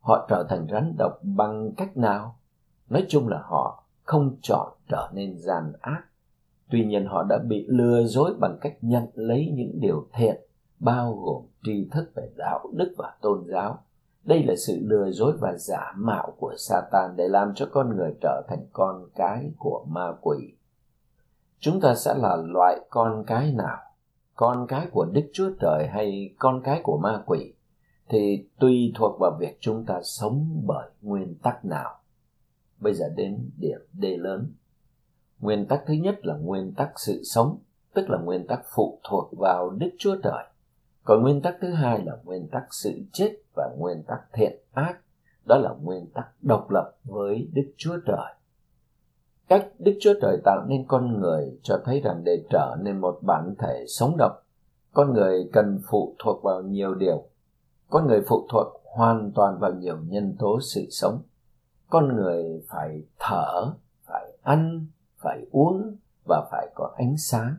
[0.00, 2.37] Họ trở thành rắn độc bằng cách nào?
[2.88, 6.02] Nói chung là họ không chọn trở nên gian ác.
[6.70, 10.36] Tuy nhiên họ đã bị lừa dối bằng cách nhận lấy những điều thiện,
[10.78, 13.78] bao gồm tri thức về đạo đức và tôn giáo.
[14.24, 18.14] Đây là sự lừa dối và giả mạo của Satan để làm cho con người
[18.20, 20.36] trở thành con cái của ma quỷ.
[21.58, 23.78] Chúng ta sẽ là loại con cái nào?
[24.34, 27.54] Con cái của Đức Chúa Trời hay con cái của ma quỷ?
[28.08, 31.97] Thì tùy thuộc vào việc chúng ta sống bởi nguyên tắc nào
[32.80, 34.52] Bây giờ đến điểm D lớn.
[35.40, 37.58] Nguyên tắc thứ nhất là nguyên tắc sự sống,
[37.94, 40.44] tức là nguyên tắc phụ thuộc vào Đức Chúa Trời.
[41.04, 44.98] Còn nguyên tắc thứ hai là nguyên tắc sự chết và nguyên tắc thiện ác,
[45.44, 48.34] đó là nguyên tắc độc lập với Đức Chúa Trời.
[49.48, 53.18] Cách Đức Chúa Trời tạo nên con người cho thấy rằng để trở nên một
[53.22, 54.36] bản thể sống động,
[54.92, 57.24] con người cần phụ thuộc vào nhiều điều.
[57.90, 61.22] Con người phụ thuộc hoàn toàn vào nhiều nhân tố sự sống
[61.90, 63.72] con người phải thở,
[64.06, 65.96] phải ăn, phải uống
[66.28, 67.54] và phải có ánh sáng.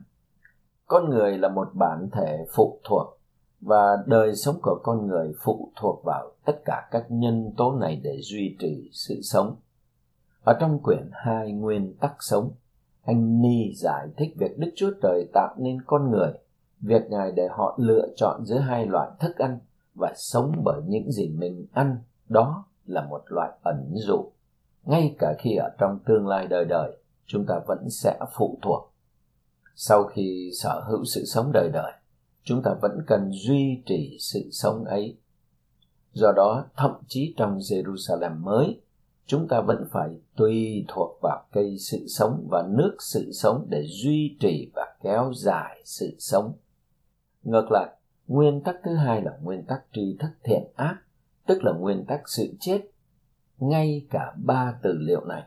[0.86, 3.18] Con người là một bản thể phụ thuộc
[3.60, 8.00] và đời sống của con người phụ thuộc vào tất cả các nhân tố này
[8.04, 9.56] để duy trì sự sống.
[10.44, 12.50] Ở trong quyển hai nguyên tắc sống,
[13.04, 16.32] anh ni giải thích việc đức chúa trời tạo nên con người,
[16.80, 19.58] việc ngài để họ lựa chọn giữa hai loại thức ăn
[19.94, 24.32] và sống bởi những gì mình ăn, đó là một loại ẩn dụ.
[24.84, 28.92] Ngay cả khi ở trong tương lai đời đời, chúng ta vẫn sẽ phụ thuộc.
[29.74, 31.92] Sau khi sở hữu sự sống đời đời,
[32.42, 35.18] chúng ta vẫn cần duy trì sự sống ấy.
[36.12, 38.80] Do đó, thậm chí trong jerusalem mới,
[39.26, 43.86] chúng ta vẫn phải tùy thuộc vào cây sự sống và nước sự sống để
[43.86, 46.52] duy trì và kéo dài sự sống.
[47.42, 50.96] Ngược lại, nguyên tắc thứ hai là nguyên tắc tri thức thiện ác
[51.50, 52.80] tức là nguyên tắc sự chết,
[53.58, 55.42] ngay cả ba từ liệu này,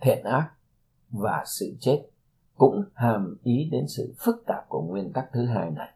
[0.00, 0.50] thiện ác
[1.10, 2.02] và sự chết,
[2.56, 5.88] cũng hàm ý đến sự phức tạp của nguyên tắc thứ hai này.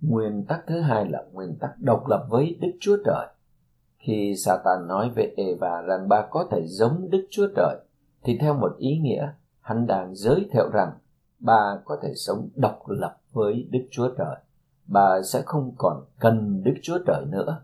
[0.00, 3.26] Nguyên tắc thứ hai là nguyên tắc độc lập với đức chúa trời.
[3.98, 7.76] Khi satan nói về eva rằng bà có thể giống đức chúa trời,
[8.22, 10.92] thì theo một ý nghĩa, hắn đang giới thiệu rằng
[11.38, 14.36] bà có thể sống độc lập với đức chúa trời.
[14.86, 17.62] Bà sẽ không còn cần đức chúa trời nữa.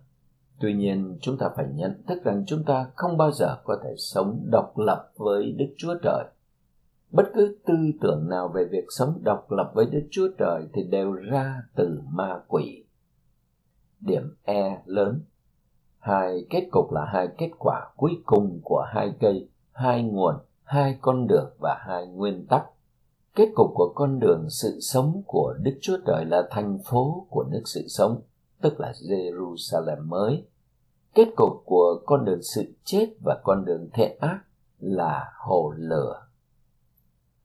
[0.60, 3.94] Tuy nhiên, chúng ta phải nhận thức rằng chúng ta không bao giờ có thể
[3.98, 6.24] sống độc lập với Đức Chúa Trời.
[7.10, 10.82] Bất cứ tư tưởng nào về việc sống độc lập với Đức Chúa Trời thì
[10.82, 12.84] đều ra từ ma quỷ.
[14.00, 15.20] Điểm E lớn
[15.98, 20.98] Hai kết cục là hai kết quả cuối cùng của hai cây, hai nguồn, hai
[21.00, 22.64] con đường và hai nguyên tắc.
[23.34, 27.44] Kết cục của con đường sự sống của Đức Chúa Trời là thành phố của
[27.50, 28.20] nước sự sống
[28.60, 30.44] tức là Jerusalem mới.
[31.14, 34.40] Kết cục của con đường sự chết và con đường thiện ác
[34.78, 36.26] là hồ lửa.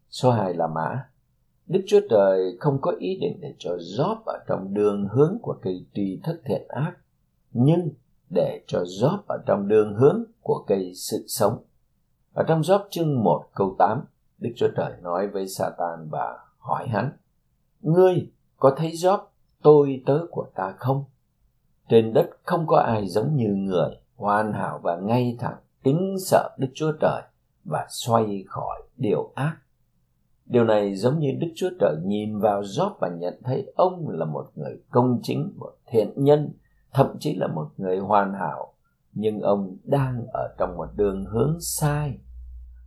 [0.10, 1.10] Số 2 là mã.
[1.68, 5.56] Đức Chúa Trời không có ý định để cho Job ở trong đường hướng của
[5.62, 6.94] cây tri thức thiện ác,
[7.52, 7.90] nhưng
[8.30, 11.64] để cho Job ở trong đường hướng của cây sự sống.
[12.34, 14.06] Ở trong Job chương 1 câu 8,
[14.38, 17.12] Đức Chúa Trời nói với Satan và hỏi hắn,
[17.82, 19.20] Ngươi có thấy Job
[19.64, 21.04] tôi tớ của ta không?
[21.90, 26.50] Trên đất không có ai giống như người, hoàn hảo và ngay thẳng, kính sợ
[26.60, 27.22] Đức Chúa Trời
[27.64, 29.58] và xoay khỏi điều ác.
[30.46, 34.26] Điều này giống như Đức Chúa Trời nhìn vào Job và nhận thấy ông là
[34.26, 36.50] một người công chính, một thiện nhân,
[36.94, 38.74] thậm chí là một người hoàn hảo.
[39.14, 42.18] Nhưng ông đang ở trong một đường hướng sai.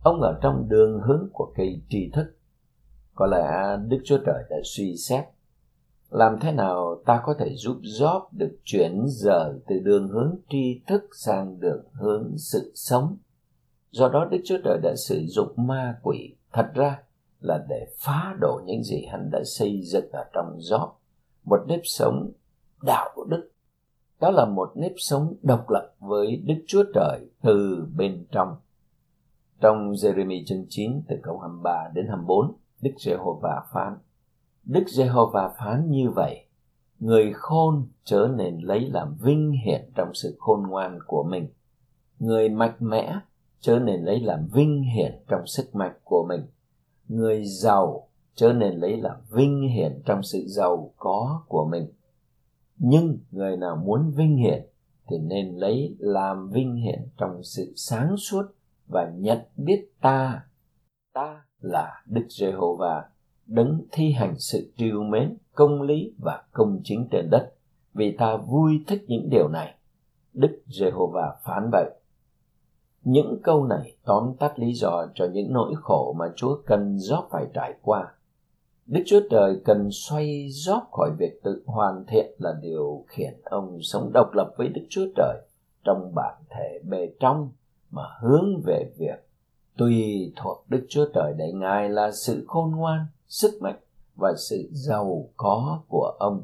[0.03, 2.35] Ông ở trong đường hướng của cây tri thức.
[3.15, 5.25] Có lẽ Đức Chúa Trời đã suy xét
[6.09, 10.81] làm thế nào ta có thể giúp Job được chuyển rời từ đường hướng tri
[10.87, 13.17] thức sang đường hướng sự sống.
[13.91, 16.99] Do đó Đức Chúa Trời đã sử dụng ma quỷ thật ra
[17.39, 20.89] là để phá đổ những gì hắn đã xây dựng ở trong Job.
[21.43, 22.31] Một nếp sống
[22.83, 23.51] đạo đức.
[24.19, 28.55] Đó là một nếp sống độc lập với Đức Chúa Trời từ bên trong.
[29.59, 33.97] Trong Jeremy chương 9 từ câu 23 đến 24, Đức Giê-hô-va phán
[34.67, 36.45] Đức Giê-hô-va phán như vậy,
[36.99, 41.47] người khôn trở nên lấy làm vinh hiển trong sự khôn ngoan của mình.
[42.19, 43.19] Người mạnh mẽ
[43.59, 46.41] trở nên lấy làm vinh hiển trong sức mạnh của mình.
[47.07, 51.87] Người giàu trở nên lấy làm vinh hiển trong sự giàu có của mình.
[52.77, 54.67] Nhưng người nào muốn vinh hiển
[55.07, 58.43] thì nên lấy làm vinh hiển trong sự sáng suốt
[58.87, 60.45] và nhận biết ta.
[61.13, 63.03] Ta là Đức Giê-hô-va
[63.47, 67.53] đấng thi hành sự trìu mến, công lý và công chính trên đất,
[67.93, 69.73] vì ta vui thích những điều này.
[70.33, 71.89] Đức Giê-hô-va phán vậy.
[73.03, 77.23] Những câu này tóm tắt lý do cho những nỗi khổ mà Chúa cần gió
[77.31, 78.13] phải trải qua.
[78.85, 83.79] Đức Chúa Trời cần xoay Gióp khỏi việc tự hoàn thiện là điều khiển ông
[83.81, 85.41] sống độc lập với Đức Chúa Trời
[85.83, 87.51] trong bản thể bề trong
[87.91, 89.27] mà hướng về việc
[89.77, 93.79] tùy thuộc Đức Chúa Trời để Ngài là sự khôn ngoan, sức mạnh
[94.15, 96.43] và sự giàu có của ông.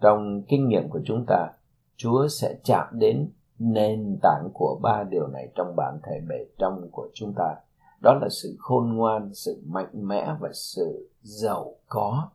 [0.00, 1.48] Trong kinh nghiệm của chúng ta,
[1.96, 6.88] chúa sẽ chạm đến nền tảng của ba điều này trong bản thể bề trong
[6.92, 7.56] của chúng ta.
[8.02, 12.28] Đó là sự khôn ngoan, sự mạnh mẽ và sự giàu có.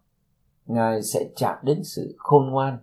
[0.65, 2.77] Ngài sẽ chạm đến sự khôn ngoan,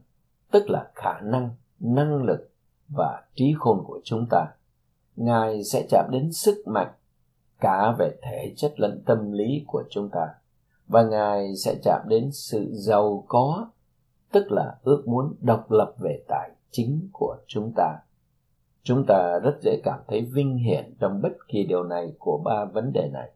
[0.50, 2.50] tức là khả năng năng lực
[2.88, 4.46] và trí khôn của chúng ta.
[5.16, 6.92] Ngài sẽ chạm đến sức mạnh
[7.60, 10.28] cả về thể chất lẫn tâm lý của chúng ta
[10.86, 13.66] và ngài sẽ chạm đến sự giàu có,
[14.32, 17.98] tức là ước muốn độc lập về tài chính của chúng ta.
[18.82, 22.64] Chúng ta rất dễ cảm thấy vinh hiển trong bất kỳ điều này của ba
[22.64, 23.30] vấn đề này.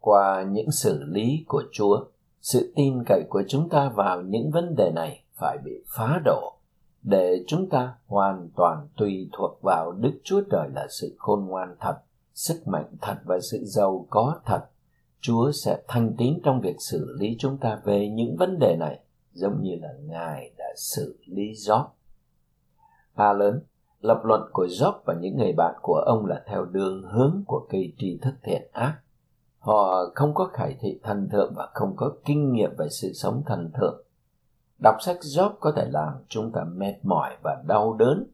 [0.00, 2.04] Qua những xử lý của chúa,
[2.40, 6.56] sự tin cậy của chúng ta vào những vấn đề này phải bị phá đổ
[7.02, 11.76] để chúng ta hoàn toàn tùy thuộc vào đức chúa trời là sự khôn ngoan
[11.80, 11.96] thật,
[12.34, 14.60] sức mạnh thật và sự giàu có thật.
[15.26, 19.00] Chúa sẽ thanh tín trong việc xử lý chúng ta về những vấn đề này
[19.32, 21.84] giống như là Ngài đã xử lý Job.
[23.14, 23.60] A lớn,
[24.00, 27.66] lập luận của Job và những người bạn của ông là theo đường hướng của
[27.70, 28.98] cây tri thức thiện ác.
[29.58, 33.42] Họ không có khải thị thần thượng và không có kinh nghiệm về sự sống
[33.46, 34.02] thần thượng.
[34.82, 38.26] Đọc sách Job có thể làm chúng ta mệt mỏi và đau đớn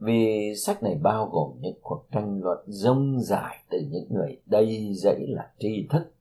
[0.00, 4.94] vì sách này bao gồm những cuộc tranh luận rông dài từ những người đầy
[4.94, 6.12] dẫy là tri thức.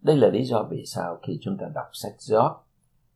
[0.00, 2.54] Đây là lý do vì sao khi chúng ta đọc sách Job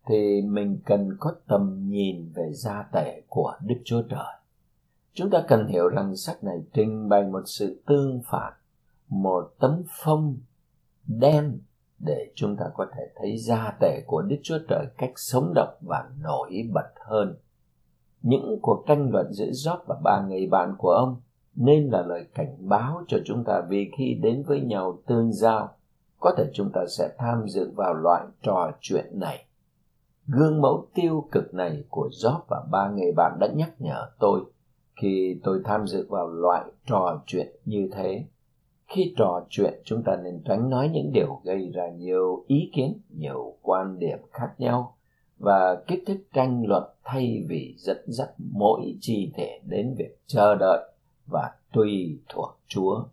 [0.09, 4.35] thì mình cần có tầm nhìn về gia tệ của Đức Chúa Trời.
[5.15, 8.53] Chúng ta cần hiểu rằng sách này trình bày một sự tương phản,
[9.09, 10.37] một tấm phong
[11.07, 11.59] đen
[11.99, 15.75] để chúng ta có thể thấy gia tệ của Đức Chúa Trời cách sống động
[15.81, 17.37] và nổi bật hơn
[18.23, 21.17] những cuộc tranh luận giữa Job và ba người bạn của ông
[21.55, 25.69] nên là lời cảnh báo cho chúng ta vì khi đến với nhau tương giao,
[26.21, 29.45] có thể chúng ta sẽ tham dự vào loại trò chuyện này.
[30.27, 34.41] Gương mẫu tiêu cực này của Job và ba người bạn đã nhắc nhở tôi
[35.01, 38.25] khi tôi tham dự vào loại trò chuyện như thế.
[38.87, 43.01] Khi trò chuyện chúng ta nên tránh nói những điều gây ra nhiều ý kiến,
[43.11, 44.97] nhiều quan điểm khác nhau
[45.43, 50.55] và kích thích tranh luận thay vì dẫn dắt mỗi chi thể đến việc chờ
[50.55, 50.93] đợi
[51.27, 53.05] và tùy thuộc Chúa.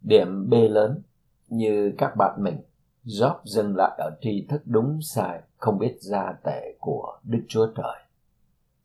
[0.00, 1.02] Điểm B lớn
[1.48, 2.58] như các bạn mình,
[3.04, 7.66] Job dừng lại ở tri thức đúng sai, không biết gia tệ của Đức Chúa
[7.76, 7.96] Trời.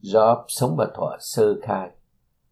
[0.02, 1.90] Job sống vào thuở sơ khai,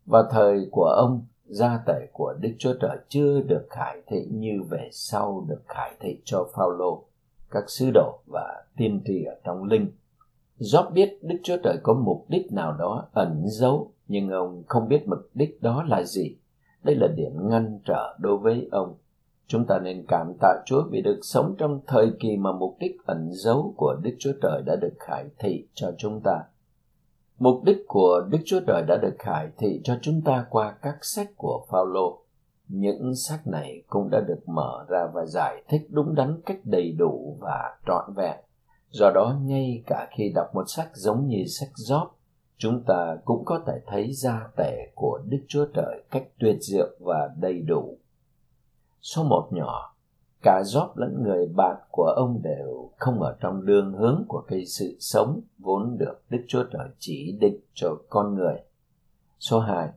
[0.05, 4.61] và thời của ông gia tệ của Đức Chúa Trời chưa được khải thị như
[4.69, 7.03] về sau được khải thị cho Phaolô
[7.51, 9.91] các sứ đồ và tiên tri ở trong linh.
[10.59, 14.87] Job biết Đức Chúa Trời có mục đích nào đó ẩn giấu, nhưng ông không
[14.87, 16.37] biết mục đích đó là gì.
[16.83, 18.95] Đây là điểm ngăn trở đối với ông.
[19.47, 23.05] Chúng ta nên cảm tạ Chúa vì được sống trong thời kỳ mà mục đích
[23.05, 26.43] ẩn giấu của Đức Chúa Trời đã được khải thị cho chúng ta.
[27.39, 30.97] Mục đích của Đức Chúa Trời đã được khải thị cho chúng ta qua các
[31.01, 32.20] sách của Phaolô.
[32.73, 36.91] Những sách này cũng đã được mở ra và giải thích đúng đắn cách đầy
[36.91, 38.37] đủ và trọn vẹn.
[38.89, 42.07] Do đó, ngay cả khi đọc một sách giống như sách Job,
[42.57, 46.87] chúng ta cũng có thể thấy gia tể của Đức Chúa Trời cách tuyệt diệu
[46.99, 47.97] và đầy đủ.
[49.01, 49.95] Số một nhỏ,
[50.43, 54.65] cả Job lẫn người bạn của ông đều không ở trong đường hướng của cây
[54.65, 58.55] sự sống vốn được Đức Chúa Trời chỉ định cho con người.
[59.39, 59.89] Số hai,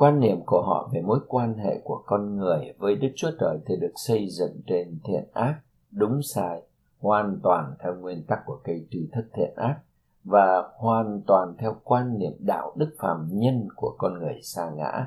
[0.00, 3.58] quan niệm của họ về mối quan hệ của con người với Đức Chúa Trời
[3.66, 5.54] thì được xây dựng trên thiện ác,
[5.90, 6.62] đúng sai,
[7.00, 9.78] hoàn toàn theo nguyên tắc của cây tri thức thiện ác
[10.24, 15.06] và hoàn toàn theo quan niệm đạo đức phàm nhân của con người xa ngã.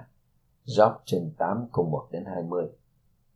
[0.65, 2.67] Job trên 8 cùng 1 đến 20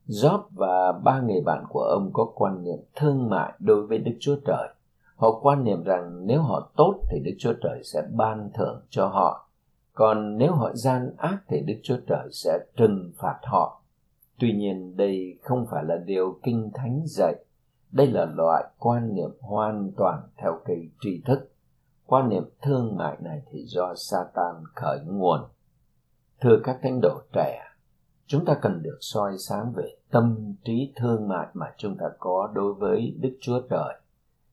[0.08, 4.16] Job và ba người bạn của ông có quan niệm thương mại đối với Đức
[4.20, 4.70] Chúa Trời.
[5.16, 9.08] Họ quan niệm rằng nếu họ tốt thì Đức Chúa Trời sẽ ban thưởng cho
[9.08, 9.47] họ.
[9.98, 13.82] Còn nếu họ gian ác thì Đức Chúa Trời sẽ trừng phạt họ.
[14.40, 17.36] Tuy nhiên đây không phải là điều kinh thánh dạy.
[17.92, 21.52] Đây là loại quan niệm hoàn toàn theo cây tri thức.
[22.06, 25.40] Quan niệm thương mại này thì do Satan khởi nguồn.
[26.42, 27.62] Thưa các thánh đồ trẻ,
[28.26, 32.52] chúng ta cần được soi sáng về tâm trí thương mại mà chúng ta có
[32.54, 34.00] đối với Đức Chúa Trời.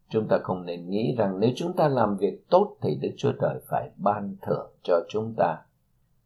[0.08, 3.32] Chúng ta không nên nghĩ rằng nếu chúng ta làm việc tốt thì Đức Chúa
[3.40, 5.58] Trời phải ban thưởng cho chúng ta.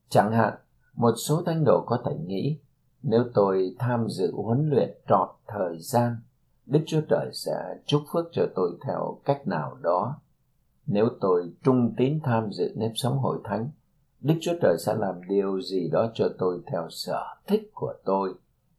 [0.08, 0.54] Chẳng hạn,
[0.94, 2.58] một số thánh đồ có thể nghĩ,
[3.02, 6.16] nếu tôi tham dự huấn luyện trọn thời gian,
[6.66, 10.20] Đức Chúa Trời sẽ chúc phước cho tôi theo cách nào đó.
[10.86, 13.70] Nếu tôi trung tín tham dự nếp sống hội thánh,
[14.20, 18.34] Đức Chúa Trời sẽ làm điều gì đó cho tôi theo sở thích của tôi.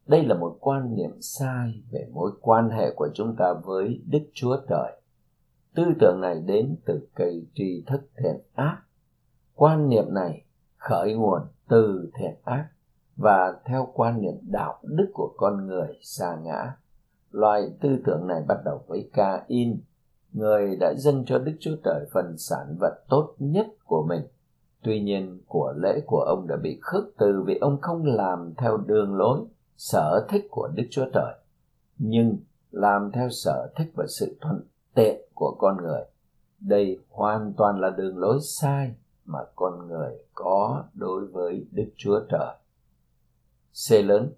[0.09, 4.19] Đây là một quan niệm sai về mối quan hệ của chúng ta với Đức
[4.33, 5.01] Chúa Trời.
[5.75, 8.77] Tư tưởng này đến từ cây tri thức thiện ác.
[9.55, 10.45] Quan niệm này
[10.77, 12.67] khởi nguồn từ thiện ác
[13.15, 16.75] và theo quan niệm đạo đức của con người xa ngã.
[17.31, 19.81] Loại tư tưởng này bắt đầu với Ca-in,
[20.31, 24.21] người đã dâng cho Đức Chúa Trời phần sản vật tốt nhất của mình–
[24.83, 28.77] Tuy nhiên, của lễ của ông đã bị khước từ vì ông không làm theo
[28.77, 29.39] đường lối,
[29.79, 31.33] sở thích của Đức Chúa Trời,
[31.97, 32.37] nhưng
[32.71, 34.61] làm theo sở thích và sự thuận
[34.95, 36.01] tiện của con người.
[36.59, 42.19] Đây hoàn toàn là đường lối sai mà con người có đối với Đức Chúa
[42.29, 42.55] Trời.
[43.89, 44.33] C lớn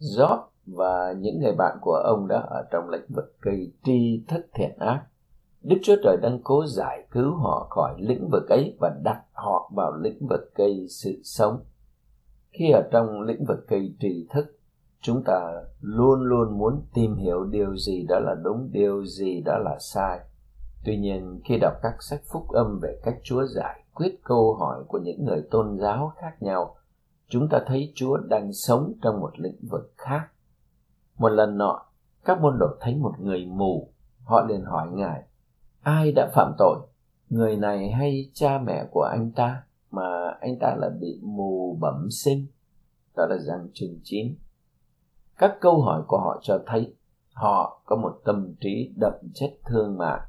[0.00, 4.46] Job và những người bạn của ông đã ở trong lĩnh vực cây tri thức
[4.54, 5.04] thiện ác
[5.62, 9.70] Đức Chúa Trời đang cố giải cứu họ khỏi lĩnh vực ấy và đặt họ
[9.74, 11.64] vào lĩnh vực cây sự sống.
[12.50, 14.57] Khi ở trong lĩnh vực cây tri thức,
[15.00, 19.58] chúng ta luôn luôn muốn tìm hiểu điều gì đó là đúng, điều gì đó
[19.58, 20.20] là sai.
[20.84, 24.84] Tuy nhiên, khi đọc các sách phúc âm về cách Chúa giải quyết câu hỏi
[24.88, 26.76] của những người tôn giáo khác nhau,
[27.28, 30.28] chúng ta thấy Chúa đang sống trong một lĩnh vực khác.
[31.18, 31.84] Một lần nọ,
[32.24, 33.92] các môn đồ thấy một người mù,
[34.24, 35.22] họ liền hỏi Ngài,
[35.82, 36.78] ai đã phạm tội
[37.28, 42.08] người này hay cha mẹ của anh ta mà anh ta là bị mù bẩm
[42.10, 42.46] sinh
[43.16, 44.34] đó là rằng chương 9
[45.38, 46.94] các câu hỏi của họ cho thấy
[47.32, 50.20] họ có một tâm trí đậm chất thương mại,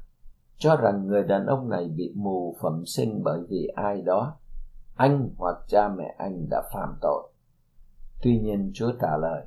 [0.56, 4.36] cho rằng người đàn ông này bị mù phẩm sinh bởi vì ai đó,
[4.96, 7.32] anh hoặc cha mẹ anh đã phạm tội.
[8.22, 9.44] Tuy nhiên chúa trả lời,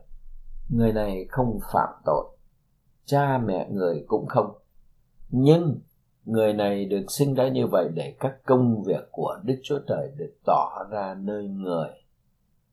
[0.70, 2.26] người này không phạm tội,
[3.06, 4.58] cha mẹ người cũng không.
[5.30, 5.80] Nhưng
[6.26, 10.12] người này được sinh ra như vậy để các công việc của đức chúa trời
[10.18, 11.90] được tỏ ra nơi người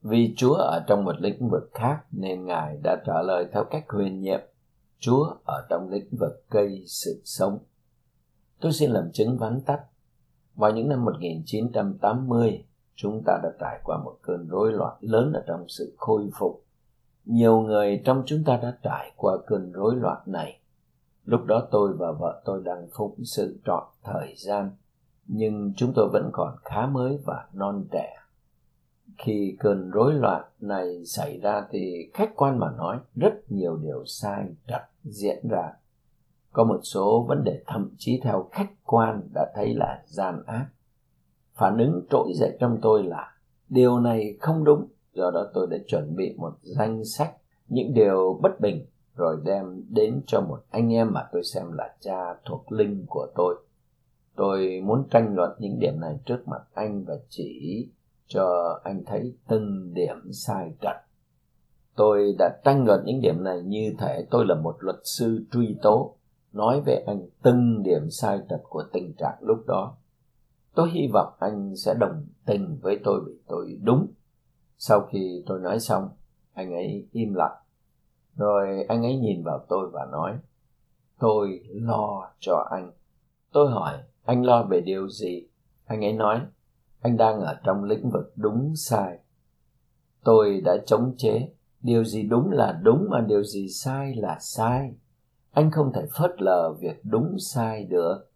[0.02, 3.84] vì chúa ở trong một lĩnh vực khác nên ngài đã trả lời theo cách
[3.88, 4.40] huyền nhiệm.
[4.98, 7.58] Chúa ở trong lĩnh vực cây sự sống.
[8.60, 9.80] Tôi xin làm chứng vắn tắt.
[10.54, 15.44] Vào những năm 1980 chúng ta đã trải qua một cơn rối loạn lớn ở
[15.46, 16.64] trong sự khôi phục.
[17.24, 20.60] Nhiều người trong chúng ta đã trải qua cơn rối loạn này.
[21.24, 24.70] Lúc đó tôi và vợ tôi đang phụng sự trọn thời gian,
[25.26, 28.19] nhưng chúng tôi vẫn còn khá mới và non trẻ.
[29.24, 34.04] Khi cơn rối loạn này xảy ra thì khách quan mà nói rất nhiều điều
[34.06, 35.72] sai đặt diễn ra.
[36.52, 40.66] Có một số vấn đề thậm chí theo khách quan đã thấy là gian ác.
[41.54, 43.34] Phản ứng trỗi dậy trong tôi là
[43.68, 47.34] điều này không đúng, do đó tôi đã chuẩn bị một danh sách
[47.68, 51.94] những điều bất bình rồi đem đến cho một anh em mà tôi xem là
[52.00, 53.56] cha thuộc linh của tôi.
[54.36, 57.88] tôi muốn tranh luận những điểm này trước mặt anh và chỉ
[58.30, 60.96] cho anh thấy từng điểm sai trật.
[61.96, 65.76] Tôi đã tranh luận những điểm này như thể tôi là một luật sư truy
[65.82, 66.16] tố,
[66.52, 69.96] nói về anh từng điểm sai trật của tình trạng lúc đó.
[70.74, 74.06] Tôi hy vọng anh sẽ đồng tình với tôi vì tôi đúng.
[74.78, 76.08] Sau khi tôi nói xong,
[76.54, 77.56] anh ấy im lặng.
[78.36, 80.38] Rồi anh ấy nhìn vào tôi và nói,
[81.18, 82.92] tôi lo cho anh.
[83.52, 85.46] Tôi hỏi, anh lo về điều gì?
[85.86, 86.40] Anh ấy nói
[87.00, 89.18] anh đang ở trong lĩnh vực đúng sai.
[90.24, 91.48] Tôi đã chống chế.
[91.82, 94.94] Điều gì đúng là đúng mà điều gì sai là sai.
[95.52, 98.30] Anh không thể phớt lờ việc đúng sai được.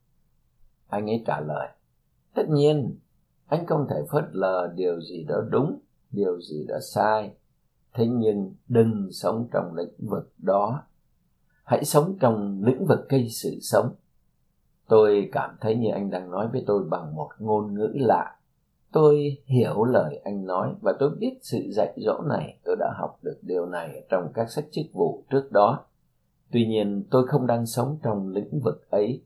[0.88, 1.68] Anh ấy trả lời,
[2.34, 2.98] tất nhiên,
[3.46, 5.78] anh không thể phớt lờ điều gì đó đúng,
[6.10, 7.34] điều gì đó sai.
[7.94, 10.82] Thế nhưng đừng sống trong lĩnh vực đó.
[11.64, 13.94] Hãy sống trong lĩnh vực cây sự sống.
[14.88, 18.36] Tôi cảm thấy như anh đang nói với tôi bằng một ngôn ngữ lạ
[18.94, 22.58] tôi hiểu lời anh nói và tôi biết sự dạy dỗ này.
[22.64, 25.84] Tôi đã học được điều này trong các sách chức vụ trước đó.
[26.52, 29.22] Tuy nhiên, tôi không đang sống trong lĩnh vực ấy.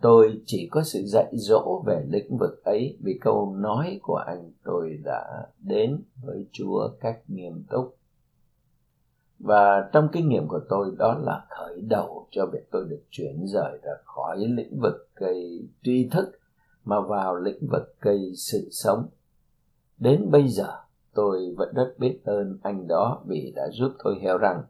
[0.00, 4.52] Tôi chỉ có sự dạy dỗ về lĩnh vực ấy vì câu nói của anh
[4.64, 7.96] tôi đã đến với chúa cách nghiêm túc.
[9.38, 13.46] Và trong kinh nghiệm của tôi, đó là khởi đầu cho việc tôi được chuyển
[13.46, 16.32] rời ra khỏi lĩnh vực cây tri thức
[16.86, 19.08] mà vào lĩnh vực cây sự sống
[19.98, 20.68] đến bây giờ
[21.14, 24.62] tôi vẫn rất biết ơn anh đó vì đã giúp tôi hiểu rằng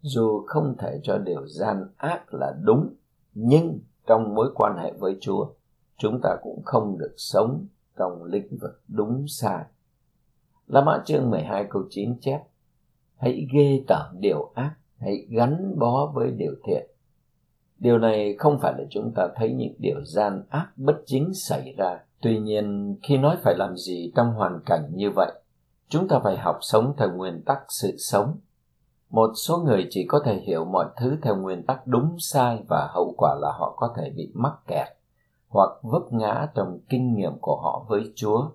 [0.00, 2.94] dù không thể cho điều gian ác là đúng
[3.34, 5.46] nhưng trong mối quan hệ với chúa
[5.98, 7.66] chúng ta cũng không được sống
[7.98, 9.64] trong lĩnh vực đúng sai
[10.66, 12.40] La Mã chương 12 câu 9 chép
[13.16, 16.90] Hãy ghê tởm điều ác, hãy gắn bó với điều thiện.
[17.78, 21.74] Điều này không phải là chúng ta thấy những điều gian ác bất chính xảy
[21.76, 22.00] ra.
[22.20, 25.32] Tuy nhiên, khi nói phải làm gì trong hoàn cảnh như vậy,
[25.88, 28.36] chúng ta phải học sống theo nguyên tắc sự sống.
[29.10, 32.88] Một số người chỉ có thể hiểu mọi thứ theo nguyên tắc đúng sai và
[32.94, 34.88] hậu quả là họ có thể bị mắc kẹt
[35.48, 38.48] hoặc vấp ngã trong kinh nghiệm của họ với chúa.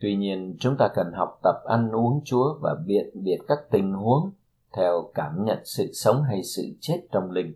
[0.00, 3.92] Tuy nhiên chúng ta cần học tập ăn uống chúa và biện biệt các tình
[3.92, 4.30] huống
[4.72, 7.54] theo cảm nhận sự sống hay sự chết trong linh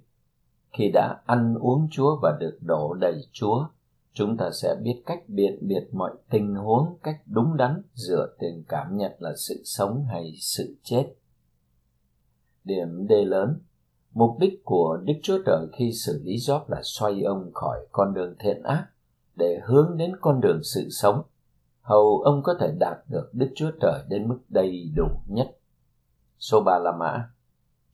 [0.73, 3.67] khi đã ăn uống chúa và được đổ đầy chúa
[4.13, 8.65] chúng ta sẽ biết cách biện biệt mọi tình huống cách đúng đắn dựa trên
[8.69, 11.15] cảm nhận là sự sống hay sự chết
[12.65, 13.59] điểm D lớn.
[14.13, 18.15] Mục đích của Đức Chúa Trời khi xử lý Job là xoay ông khỏi con
[18.15, 18.87] đường thiện ác
[19.37, 21.23] để hướng đến con đường sự sống,
[21.81, 25.57] hầu ông có thể đạt được Đức Chúa Trời đến mức đầy đủ nhất.
[26.39, 27.31] Số 3 la mã.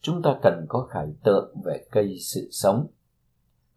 [0.01, 2.87] Chúng ta cần có khải tượng về cây sự sống.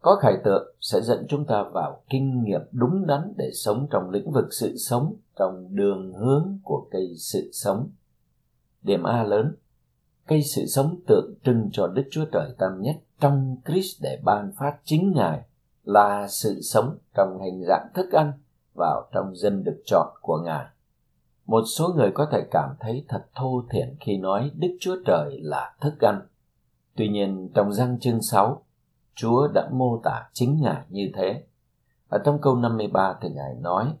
[0.00, 4.10] Có khải tượng sẽ dẫn chúng ta vào kinh nghiệm đúng đắn để sống trong
[4.10, 7.90] lĩnh vực sự sống, trong đường hướng của cây sự sống.
[8.82, 9.54] Điểm A lớn,
[10.26, 14.52] cây sự sống tượng trưng cho Đức Chúa Trời Tam Nhất trong Christ để ban
[14.56, 15.42] phát chính Ngài
[15.84, 18.32] là sự sống trong hình dạng thức ăn
[18.74, 20.66] vào trong dân được chọn của Ngài.
[21.50, 25.40] Một số người có thể cảm thấy thật thô thiển khi nói Đức Chúa Trời
[25.42, 26.20] là thức ăn.
[26.96, 28.62] Tuy nhiên trong răng chương 6,
[29.14, 31.44] Chúa đã mô tả chính Ngài như thế.
[32.08, 33.92] Ở trong câu 53 thì Ngài nói,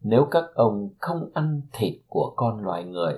[0.00, 3.14] nếu các ông không ăn thịt của con loài người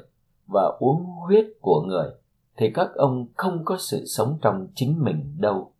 [0.52, 2.10] và uống huyết của người
[2.56, 5.72] thì các ông không có sự sống trong chính mình đâu.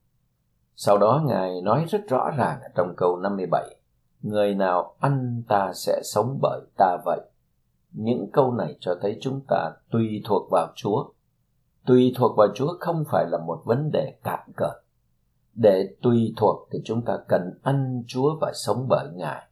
[0.77, 3.77] Sau đó Ngài nói rất rõ ràng ở trong câu 57,
[4.23, 7.21] người nào ăn ta sẽ sống bởi ta vậy.
[7.93, 11.05] Những câu này cho thấy chúng ta tùy thuộc vào Chúa.
[11.87, 14.77] Tùy thuộc vào Chúa không phải là một vấn đề cạn cợt.
[15.55, 19.43] Để tùy thuộc thì chúng ta cần ăn Chúa và sống bởi Ngài.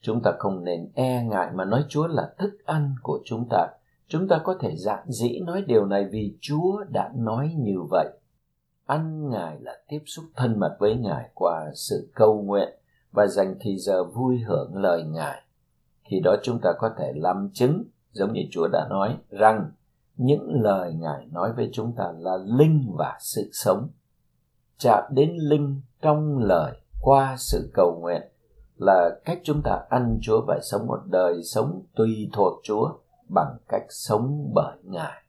[0.00, 3.68] Chúng ta không nên e ngại mà nói Chúa là thức ăn của chúng ta
[4.12, 8.08] Chúng ta có thể dạng dĩ nói điều này vì Chúa đã nói như vậy.
[8.86, 12.68] Ăn Ngài là tiếp xúc thân mật với Ngài qua sự cầu nguyện
[13.12, 15.42] và dành thì giờ vui hưởng lời Ngài.
[16.12, 19.70] Khi đó chúng ta có thể làm chứng, giống như Chúa đã nói, rằng
[20.16, 23.88] những lời Ngài nói với chúng ta là linh và sự sống.
[24.78, 28.22] Chạm đến linh trong lời qua sự cầu nguyện
[28.76, 32.92] là cách chúng ta ăn Chúa và sống một đời sống tùy thuộc Chúa
[33.28, 35.22] bằng cách sống bởi Ngài.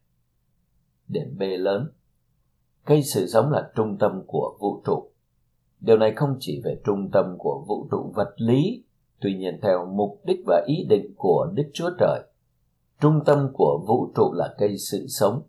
[1.08, 1.92] Điểm B lớn
[2.86, 5.10] Cây sự sống là trung tâm của vũ trụ.
[5.80, 8.84] Điều này không chỉ về trung tâm của vũ trụ vật lý,
[9.24, 12.22] tuy nhiên theo mục đích và ý định của Đức Chúa Trời.
[13.02, 15.42] Trung tâm của vũ trụ là cây sự sống.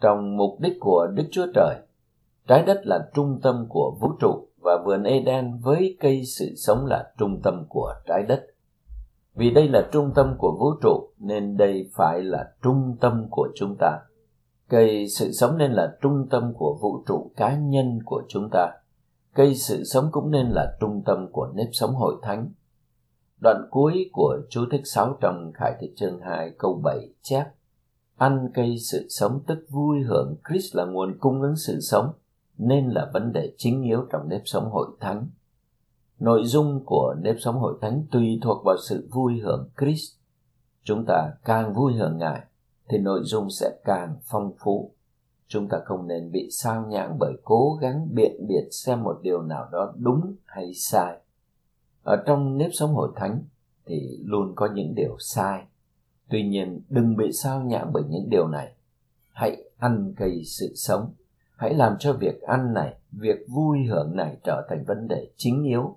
[0.00, 1.76] Trong mục đích của Đức Chúa Trời,
[2.48, 6.86] trái đất là trung tâm của vũ trụ và vườn Eden với cây sự sống
[6.86, 8.46] là trung tâm của trái đất.
[9.34, 13.48] Vì đây là trung tâm của vũ trụ nên đây phải là trung tâm của
[13.54, 13.98] chúng ta.
[14.68, 18.72] Cây sự sống nên là trung tâm của vũ trụ cá nhân của chúng ta.
[19.34, 22.48] Cây sự sống cũng nên là trung tâm của nếp sống hội thánh.
[23.42, 27.44] Đoạn cuối của chú thích 6 trong Khải thị chương 2 câu 7 chép,
[28.16, 32.12] Ăn cây sự sống tức vui hưởng Christ là nguồn cung ứng sự sống,
[32.58, 35.28] nên là vấn đề chính yếu trong nếp sống hội thánh.
[36.18, 40.14] Nội dung của nếp sống hội thánh tùy thuộc vào sự vui hưởng Christ.
[40.82, 42.40] Chúng ta càng vui hưởng Ngài,
[42.88, 44.94] thì nội dung sẽ càng phong phú.
[45.48, 49.42] Chúng ta không nên bị sao nhãng bởi cố gắng biện biệt xem một điều
[49.42, 51.18] nào đó đúng hay sai.
[52.02, 53.42] Ở trong nếp sống hội thánh
[53.86, 55.64] thì luôn có những điều sai.
[56.28, 58.72] Tuy nhiên, đừng bị sao nhãng bởi những điều này.
[59.32, 61.12] Hãy ăn cây sự sống.
[61.56, 65.64] Hãy làm cho việc ăn này, việc vui hưởng này trở thành vấn đề chính
[65.64, 65.96] yếu.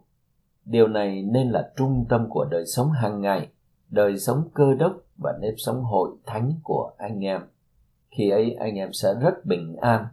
[0.66, 3.50] Điều này nên là trung tâm của đời sống hàng ngày,
[3.90, 7.42] đời sống cơ đốc và nếp sống hội thánh của anh em.
[8.10, 10.06] Khi ấy, anh em sẽ rất bình an.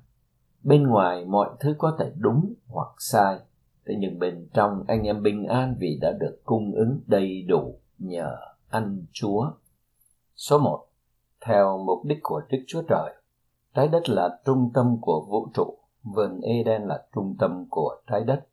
[0.62, 3.38] Bên ngoài mọi thứ có thể đúng hoặc sai
[3.88, 7.80] thế nhưng bên trong anh em bình an vì đã được cung ứng đầy đủ
[7.98, 8.36] nhờ
[8.68, 9.50] ăn chúa
[10.36, 10.84] số 1
[11.40, 13.14] theo mục đích của đức chúa trời
[13.78, 18.24] Trái đất là trung tâm của vũ trụ, vườn Eden là trung tâm của trái
[18.24, 18.46] đất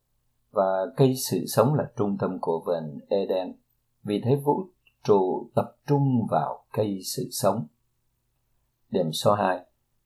[0.51, 3.55] và cây sự sống là trung tâm của vườn Eden.
[4.03, 4.63] Vì thế vũ
[5.03, 7.65] trụ tập trung vào cây sự sống.
[8.89, 9.65] Điểm số 2.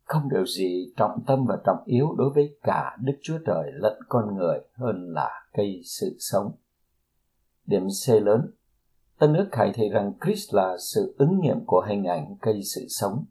[0.09, 3.99] Không điều gì trọng tâm và trọng yếu đối với cả Đức Chúa Trời lẫn
[4.09, 6.51] con người hơn là cây sự sống.
[7.65, 8.51] Điểm C lớn.
[9.19, 12.85] Tân ước khải thị rằng Christ là sự ứng nghiệm của hình ảnh cây sự
[12.89, 13.25] sống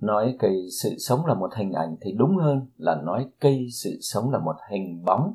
[0.00, 3.98] nói cây sự sống là một hình ảnh thì đúng hơn là nói cây sự
[4.00, 5.34] sống là một hình bóng,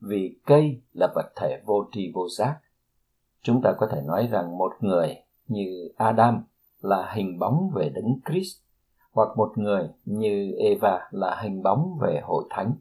[0.00, 2.58] vì cây là vật thể vô tri vô giác
[3.42, 5.16] chúng ta có thể nói rằng một người
[5.46, 6.44] như adam
[6.80, 8.65] là hình bóng về đấng christ
[9.16, 12.72] hoặc một người như eva là hình bóng về hội thánh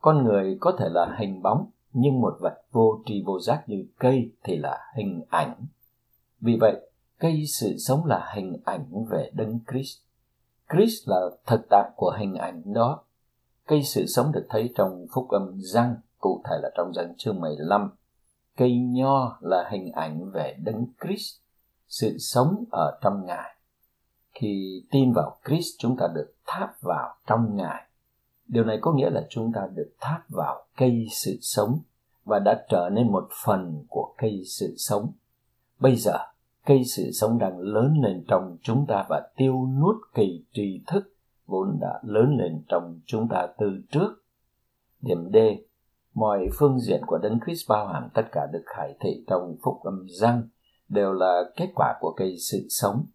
[0.00, 3.84] con người có thể là hình bóng nhưng một vật vô tri vô giác như
[3.98, 5.54] cây thì là hình ảnh
[6.40, 10.04] vì vậy cây sự sống là hình ảnh về đấng christ
[10.72, 13.02] Christ là thực tại của hình ảnh đó.
[13.66, 17.40] Cây sự sống được thấy trong phúc âm răng, cụ thể là trong răng chương
[17.40, 17.90] 15.
[18.56, 21.40] Cây nho là hình ảnh về đấng Christ,
[21.88, 23.53] sự sống ở trong Ngài.
[24.34, 27.82] Khi tin vào Christ, chúng ta được tháp vào trong Ngài.
[28.46, 31.78] Điều này có nghĩa là chúng ta được tháp vào cây sự sống
[32.24, 35.12] và đã trở nên một phần của cây sự sống.
[35.78, 36.18] Bây giờ,
[36.66, 41.14] cây sự sống đang lớn lên trong chúng ta và tiêu nuốt kỳ tri thức
[41.46, 44.24] vốn đã lớn lên trong chúng ta từ trước.
[45.00, 45.36] Điểm D.
[46.14, 49.82] Mọi phương diện của Đấng Christ bao hàm tất cả được khải thị trong phúc
[49.82, 50.42] âm răng
[50.88, 53.06] đều là kết quả của cây sự sống.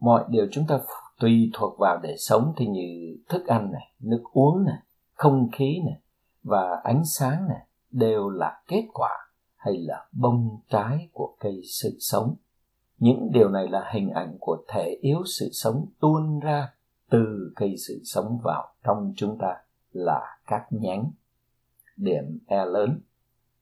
[0.00, 0.78] Mọi điều chúng ta
[1.20, 4.78] tùy thuộc vào để sống thì như thức ăn này, nước uống này,
[5.14, 6.00] không khí này
[6.42, 9.10] và ánh sáng này đều là kết quả
[9.56, 12.34] hay là bông trái của cây sự sống
[12.98, 16.72] những điều này là hình ảnh của thể yếu sự sống tuôn ra
[17.10, 19.56] từ cây sự sống vào trong chúng ta
[19.92, 21.10] là các nhánh.
[21.96, 23.00] Điểm E lớn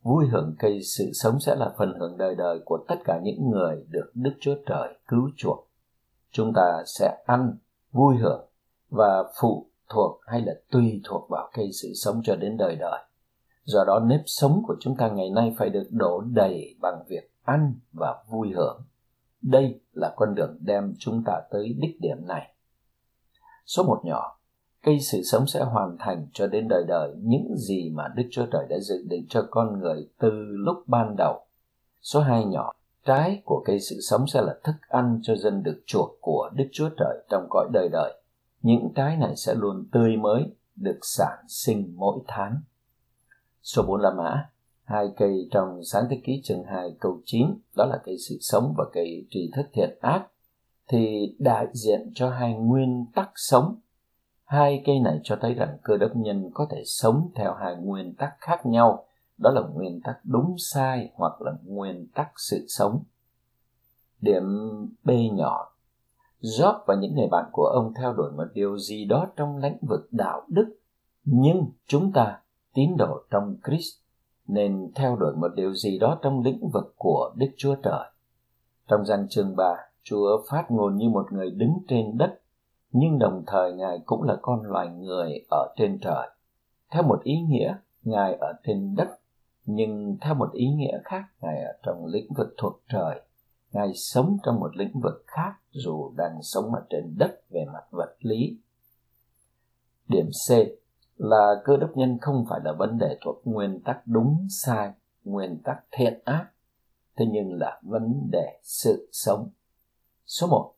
[0.03, 3.51] Vui hưởng cây sự sống sẽ là phần hưởng đời đời của tất cả những
[3.51, 5.69] người được Đức Chúa Trời cứu chuộc.
[6.37, 7.57] Chúng ta sẽ ăn,
[7.93, 8.49] vui hưởng
[8.91, 13.01] và phụ thuộc hay là tùy thuộc vào cây sự sống cho đến đời đời.
[13.65, 17.31] Do đó nếp sống của chúng ta ngày nay phải được đổ đầy bằng việc
[17.45, 18.83] ăn và vui hưởng
[19.45, 22.55] đây là con đường đem chúng ta tới đích điểm này.
[23.67, 24.39] Số một nhỏ,
[24.83, 28.47] cây sự sống sẽ hoàn thành cho đến đời đời những gì mà Đức Chúa
[28.53, 31.41] Trời đã dự định cho con người từ lúc ban đầu.
[32.03, 32.73] Số hai nhỏ,
[33.05, 36.69] trái của cây sự sống sẽ là thức ăn cho dân được chuộc của Đức
[36.73, 38.21] Chúa Trời trong cõi đời đời.
[38.63, 40.43] Những trái này sẽ luôn tươi mới,
[40.77, 42.61] được sản sinh mỗi tháng.
[43.63, 44.49] Số 4 là mã,
[44.85, 47.47] hai cây trong sáng thế ký chương 2 câu 9
[47.77, 50.27] đó là cây sự sống và cây trì thức thiện ác
[50.89, 53.77] thì đại diện cho hai nguyên tắc sống
[54.45, 58.15] hai cây này cho thấy rằng cơ đốc nhân có thể sống theo hai nguyên
[58.15, 59.07] tắc khác nhau
[59.39, 63.03] đó là nguyên tắc đúng sai hoặc là nguyên tắc sự sống
[64.21, 64.43] điểm
[65.05, 65.71] b nhỏ
[66.41, 69.79] Job và những người bạn của ông theo đuổi một điều gì đó trong lĩnh
[69.89, 70.77] vực đạo đức
[71.25, 72.41] nhưng chúng ta
[72.75, 74.05] tín đồ trong Christ
[74.47, 78.11] nên theo đuổi một điều gì đó trong lĩnh vực của Đức Chúa Trời.
[78.89, 82.41] Trong gian chương 3, Chúa phát ngôn như một người đứng trên đất,
[82.93, 86.29] nhưng đồng thời Ngài cũng là con loài người ở trên trời.
[86.91, 89.09] Theo một ý nghĩa, Ngài ở trên đất
[89.65, 93.21] nhưng theo một ý nghĩa khác ngài ở trong lĩnh vực thuộc trời.
[93.73, 97.85] Ngài sống trong một lĩnh vực khác dù đang sống ở trên đất về mặt
[97.91, 98.59] vật lý.
[100.09, 100.53] Điểm c
[101.17, 104.93] là cơ đốc nhân không phải là vấn đề thuộc nguyên tắc đúng sai
[105.25, 106.47] nguyên tắc thiện ác.
[107.17, 109.51] Thế nhưng là vấn đề sự sống.
[110.27, 110.75] Số 1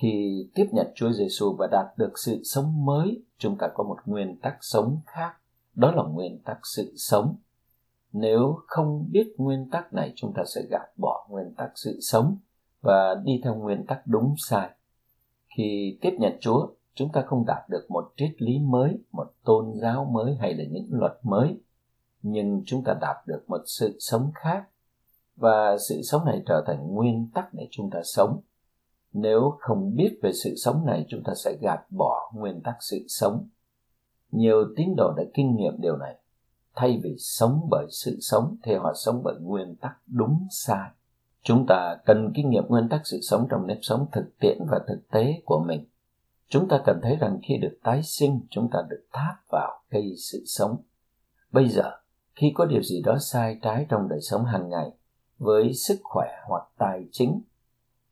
[0.00, 3.98] khi tiếp nhận Chúa Giêsu và đạt được sự sống mới, chúng ta có một
[4.06, 5.32] nguyên tắc sống khác,
[5.74, 7.36] đó là nguyên tắc sự sống.
[8.12, 12.36] Nếu không biết nguyên tắc này, chúng ta sẽ gạt bỏ nguyên tắc sự sống
[12.80, 14.70] và đi theo nguyên tắc đúng sai.
[15.56, 19.72] Khi tiếp nhận Chúa, chúng ta không đạt được một triết lý mới, một tôn
[19.82, 21.60] giáo mới hay là những luật mới,
[22.22, 24.64] nhưng chúng ta đạt được một sự sống khác
[25.36, 28.40] và sự sống này trở thành nguyên tắc để chúng ta sống.
[29.12, 33.04] Nếu không biết về sự sống này chúng ta sẽ gạt bỏ nguyên tắc sự
[33.08, 33.48] sống.
[34.30, 36.16] Nhiều tín đồ đã kinh nghiệm điều này
[36.74, 40.90] thay vì sống bởi sự sống thì họ sống bởi nguyên tắc đúng sai.
[41.42, 44.80] Chúng ta cần kinh nghiệm nguyên tắc sự sống trong nếp sống thực tiễn và
[44.88, 45.84] thực tế của mình.
[46.48, 50.14] Chúng ta cần thấy rằng khi được tái sinh, chúng ta được tháp vào cây
[50.18, 50.76] sự sống.
[51.52, 51.90] Bây giờ,
[52.34, 54.90] khi có điều gì đó sai trái trong đời sống hàng ngày,
[55.38, 57.40] với sức khỏe hoặc tài chính,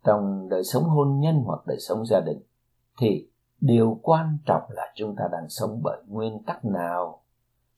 [0.05, 2.41] trong đời sống hôn nhân hoặc đời sống gia đình,
[2.99, 3.29] thì
[3.61, 7.23] điều quan trọng là chúng ta đang sống bởi nguyên tắc nào?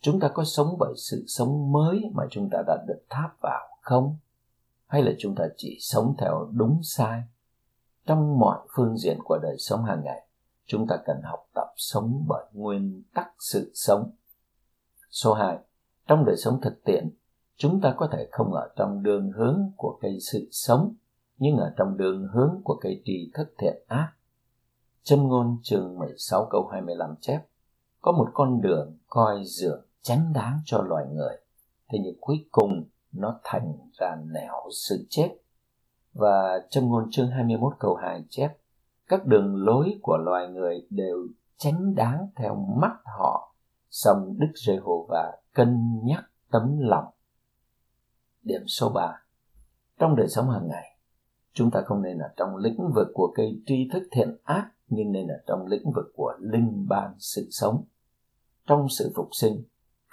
[0.01, 3.69] Chúng ta có sống bởi sự sống mới mà chúng ta đã được tháp vào
[3.81, 4.17] không?
[4.87, 7.23] Hay là chúng ta chỉ sống theo đúng sai?
[8.07, 10.27] Trong mọi phương diện của đời sống hàng ngày
[10.67, 14.11] chúng ta cần học tập sống bởi nguyên tắc sự sống.
[15.11, 15.59] Số 2
[16.07, 17.11] trong đời sống thực tiễn
[17.57, 20.95] chúng ta có thể không ở trong đường hướng của cây sự sống
[21.39, 24.13] nhưng ở trong đường hướng của cây trì thất thiện ác.
[25.03, 27.41] Châm ngôn chương 16 câu 25 chép,
[28.01, 31.37] có một con đường coi dường chánh đáng cho loài người,
[31.89, 35.37] thế nhưng cuối cùng nó thành ra nẻo sự chết.
[36.13, 38.57] Và trong ngôn chương 21 câu 2 chép,
[39.09, 41.27] các đường lối của loài người đều
[41.57, 43.55] chánh đáng theo mắt họ,
[43.91, 47.05] song Đức Giê-hô-va cân nhắc tấm lòng.
[48.43, 49.23] Điểm số 3
[49.99, 50.99] Trong đời sống hàng ngày,
[51.53, 55.13] chúng ta không nên ở trong lĩnh vực của cây tri thức thiện ác nhưng
[55.13, 57.85] nên ở trong lĩnh vực của linh ban sự sống
[58.67, 59.63] trong sự phục sinh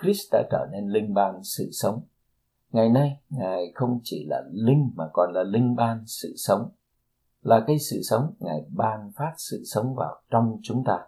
[0.01, 2.01] Christ đã trở nên linh ban sự sống.
[2.71, 6.69] Ngày nay, ngài không chỉ là linh mà còn là linh ban sự sống.
[7.41, 10.99] Là cây sự sống, ngài ban phát sự sống vào trong chúng ta,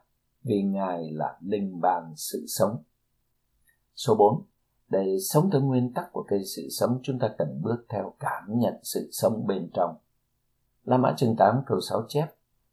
[0.44, 2.84] vì ngài là linh ban sự sống.
[3.96, 4.44] Số 4
[4.90, 8.44] để sống theo nguyên tắc của cây sự sống, chúng ta cần bước theo cảm
[8.60, 9.96] nhận sự sống bên trong.
[10.84, 12.28] La Mã chương 8 câu 6 chép,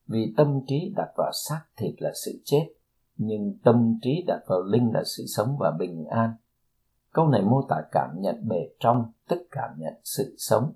[0.07, 2.76] Vì tâm trí đặt vào xác thịt là sự chết
[3.17, 6.35] nhưng tâm trí đặt vào linh là sự sống và bình an
[7.12, 10.73] Câu này mô tả cảm nhận bề trong Tức cảm nhận sự sống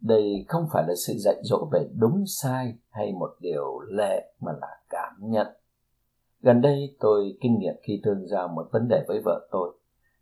[0.00, 4.52] Đây không phải là sự dạy dỗ về đúng sai hay một điều lệ mà
[4.60, 5.46] là cảm nhận
[6.46, 9.72] Gần đây tôi kinh nghiệm khi thương giao một vấn đề với vợ tôi.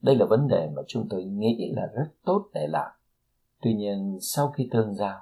[0.02, 2.90] Đây là vấn đề mà chúng tôi nghĩ là rất tốt để làm.
[3.62, 5.20] Tuy nhiên sau khi thương giao,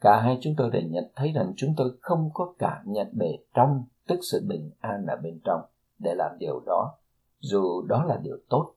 [0.00, 3.38] cả hai chúng tôi đều nhận thấy rằng chúng tôi không có cảm nhận bề
[3.54, 5.60] trong tức sự bình an ở bên trong
[5.98, 6.98] để làm điều đó,
[7.38, 8.74] dù đó là điều tốt.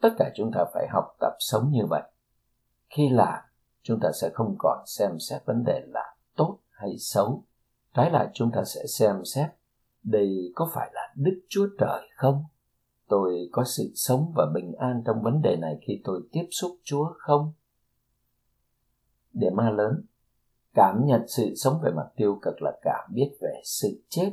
[0.00, 2.02] Tất cả chúng ta phải học tập sống như vậy.
[2.90, 3.38] Khi làm,
[3.82, 7.44] chúng ta sẽ không còn xem xét vấn đề là tốt hay xấu.
[7.94, 9.50] Trái lại, chúng ta sẽ xem xét
[10.02, 12.44] đây có phải là đức chúa trời không?
[13.08, 16.70] Tôi có sự sống và bình an trong vấn đề này khi tôi tiếp xúc
[16.84, 17.52] chúa không?
[19.32, 20.04] Điểm ma lớn
[20.78, 24.32] cảm nhận sự sống về mặt tiêu cực là cảm biết về sự chết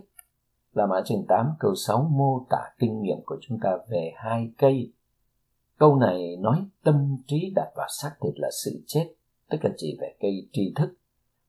[0.74, 4.52] là mã chương 8 câu 6 mô tả kinh nghiệm của chúng ta về hai
[4.58, 4.94] cây.
[5.78, 9.14] Câu này nói tâm trí đặt vào xác thịt là sự chết,
[9.50, 10.94] tức là chỉ về cây tri thức.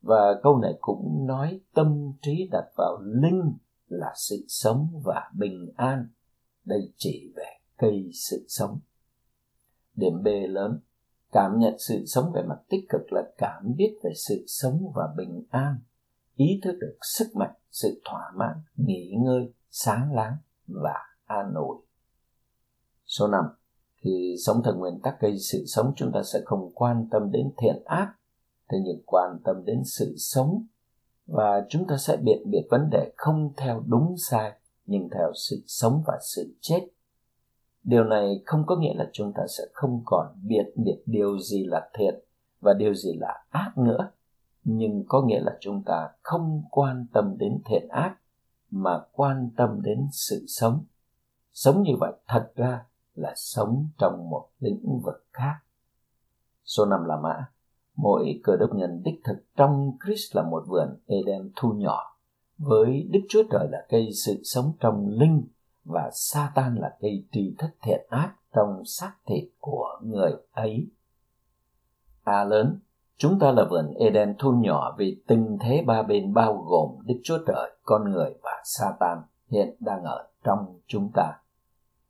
[0.00, 3.54] Và câu này cũng nói tâm trí đặt vào linh
[3.88, 6.08] là sự sống và bình an.
[6.64, 8.78] Đây chỉ về cây sự sống.
[9.94, 10.78] Điểm B lớn
[11.36, 15.04] cảm nhận sự sống về mặt tích cực là cảm biết về sự sống và
[15.16, 15.78] bình an,
[16.34, 21.76] ý thức được sức mạnh, sự thỏa mãn, nghỉ ngơi, sáng láng và an ủi.
[23.06, 23.44] Số 5
[23.96, 27.52] khi sống theo nguyên tắc gây sự sống, chúng ta sẽ không quan tâm đến
[27.62, 28.14] thiện ác,
[28.70, 30.66] thế nhưng quan tâm đến sự sống
[31.26, 34.52] và chúng ta sẽ biện biệt vấn đề không theo đúng sai,
[34.86, 36.80] nhưng theo sự sống và sự chết
[37.86, 41.64] điều này không có nghĩa là chúng ta sẽ không còn biết biệt điều gì
[41.64, 42.14] là thiện
[42.60, 44.10] và điều gì là ác nữa.
[44.64, 48.16] Nhưng có nghĩa là chúng ta không quan tâm đến thiện ác
[48.70, 50.84] mà quan tâm đến sự sống.
[51.52, 52.84] Sống như vậy thật ra
[53.14, 55.54] là sống trong một lĩnh vực khác.
[56.64, 57.46] Số năm là mã.
[57.96, 62.18] Mỗi cơ đốc nhân đích thực trong Christ là một vườn Eden thu nhỏ,
[62.58, 65.46] với Đức Chúa Trời là cây sự sống trong linh
[65.86, 70.86] và Satan là cây tri thức thiện ác trong xác thịt của người ấy.
[72.24, 72.78] A lớn,
[73.16, 77.20] chúng ta là vườn Eden thu nhỏ vì tình thế ba bên bao gồm Đức
[77.24, 79.18] Chúa Trời, con người và Satan
[79.50, 81.32] hiện đang ở trong chúng ta.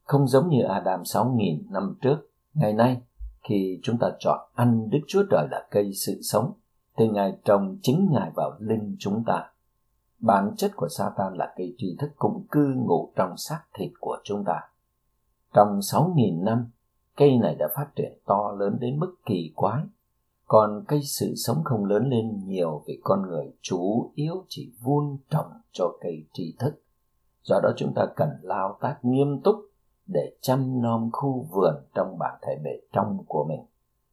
[0.04, 2.16] Không giống như Adam 6.000 năm trước,
[2.54, 3.02] ngày nay
[3.48, 6.52] khi chúng ta chọn ăn Đức Chúa Trời là cây sự sống,
[6.98, 9.50] thì Ngài trồng chính Ngài vào linh chúng ta.
[10.18, 14.18] Bản chất của Satan là cây tri thức cũng cư ngụ trong xác thịt của
[14.24, 14.60] chúng ta.
[15.54, 16.70] Trong 6.000 năm,
[17.16, 19.82] cây này đã phát triển to lớn đến mức kỳ quái.
[20.46, 25.16] Còn cây sự sống không lớn lên nhiều vì con người chủ yếu chỉ vun
[25.30, 26.82] trồng cho cây tri thức.
[27.42, 29.56] Do đó chúng ta cần lao tác nghiêm túc
[30.06, 33.60] để chăm nom khu vườn trong bản thể bề trong của mình.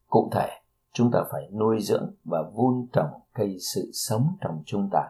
[0.08, 0.50] Cụ thể,
[0.94, 5.10] chúng ta phải nuôi dưỡng và vun trồng cây sự sống trong chúng ta.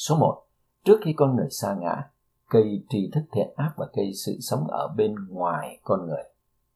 [0.00, 0.42] Số 1.
[0.84, 2.02] Trước khi con người sa ngã,
[2.50, 6.22] cây tri thức thiện ác và cây sự sống ở bên ngoài con người.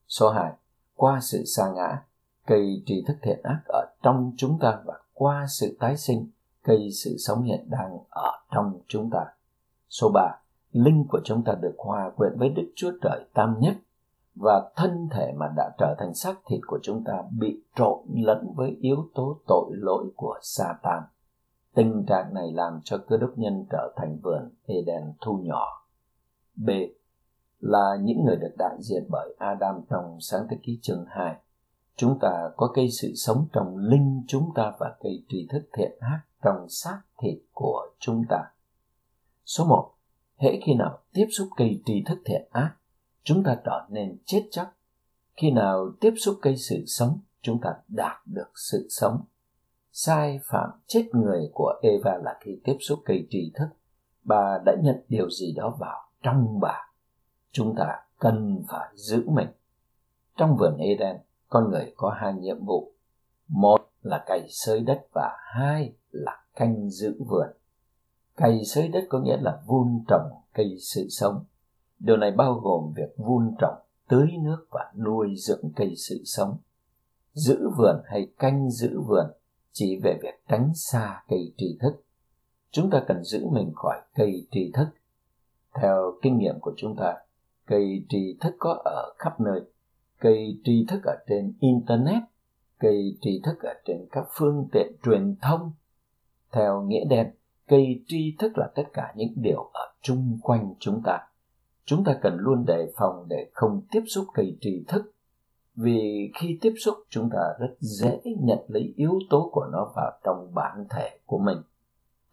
[0.09, 0.53] Số 2.
[0.95, 2.03] Qua sự sa ngã,
[2.47, 6.31] cây tri thức thiện ác ở trong chúng ta và qua sự tái sinh,
[6.63, 9.25] cây sự sống hiện đang ở trong chúng ta.
[9.89, 10.39] Số 3
[10.73, 13.75] linh của chúng ta được hòa quyện với Đức Chúa Trời Tam Nhất
[14.35, 18.53] và thân thể mà đã trở thành xác thịt của chúng ta bị trộn lẫn
[18.57, 21.03] với yếu tố tội lỗi của Satan.
[21.75, 25.87] Tình trạng này làm cho cơ đốc nhân trở thành vườn Eden thu nhỏ.
[26.57, 26.71] B.
[27.61, 31.37] Là những người được đại diện bởi Adam trong sáng thế ký chương 2.
[31.97, 35.93] Chúng ta có cây sự sống trong linh chúng ta và cây tri thức thiện
[36.01, 38.45] ác trong xác thịt của chúng ta.
[39.45, 39.91] Số 1
[40.37, 42.75] hễ khi nào tiếp xúc cây tri thức thiện ác,
[43.23, 44.71] chúng ta trở nên chết chắc
[45.37, 49.25] khi nào tiếp xúc cây sự sống, chúng ta đạt được sự sống
[49.97, 53.69] sai phạm chết người của eva là khi tiếp xúc cây tri thức.
[54.25, 56.89] Bà đã nhận điều gì đó vào trong bà.
[57.53, 59.49] Chúng ta cần phải giữ mình.
[60.37, 61.17] Trong vườn eden
[61.49, 62.93] con người có hai nhiệm vụ.
[63.49, 67.49] Một là cày xới đất và hai là canh giữ vườn.
[68.37, 71.45] Cày xới đất có nghĩa là vun trồng cây sự sống.
[71.99, 73.79] Điều này bao gồm việc vun trồng,
[74.09, 76.57] tưới nước và nuôi dưỡng cây sự sống.
[77.33, 79.27] Giữ vườn hay canh giữ vườn
[79.75, 82.05] chỉ về việc tránh xa cây tri thức.
[82.71, 84.87] Chúng ta cần giữ mình khỏi cây tri thức.
[85.75, 87.15] Theo kinh nghiệm của chúng ta,
[87.67, 89.61] cây tri thức có ở khắp nơi.
[90.21, 92.23] Cây tri thức ở trên Internet,
[92.79, 95.73] cây tri thức ở trên các phương tiện truyền thông.
[96.53, 97.31] Theo nghĩa đen,
[97.69, 101.19] cây tri thức là tất cả những điều ở chung quanh chúng ta
[101.85, 105.14] chúng ta cần luôn đề phòng để không tiếp xúc cây tri thức
[105.75, 110.13] vì khi tiếp xúc, chúng ta rất dễ nhận lấy yếu tố của nó vào
[110.25, 111.59] trong bản thể của mình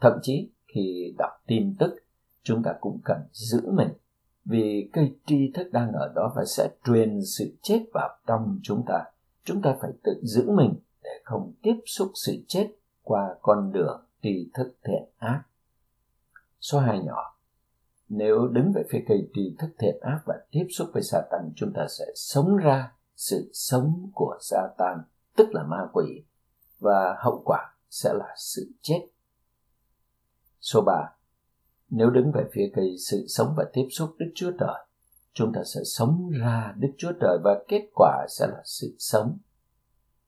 [0.02, 1.96] thậm chí, khi đọc tin tức,
[2.44, 3.90] chúng ta cũng cần giữ mình
[4.46, 8.84] vì cây tri thức đang ở đó và sẽ truyền sự chết vào trong chúng
[8.88, 9.04] ta
[9.44, 10.74] chúng ta phải tự giữ mình
[11.04, 12.68] để không tiếp xúc sự chết
[13.04, 15.44] qua con đường tri thức thiện ác.
[16.60, 17.38] Số hai nhỏ,
[18.10, 21.50] Nếu đứng về phía cây tri thức thiện ác và tiếp xúc với sa tăng
[21.56, 25.02] chúng ta sẽ sống ra sự sống của Satan,
[25.38, 26.24] tức là ma quỷ,
[26.80, 29.08] và hậu quả sẽ là sự chết.
[30.62, 30.94] Số 3
[31.90, 34.86] Nếu đứng về phía cây sự sống và tiếp xúc Đức Chúa Trời,
[35.34, 39.38] chúng ta sẽ sống ra Đức Chúa Trời và kết quả sẽ là sự sống.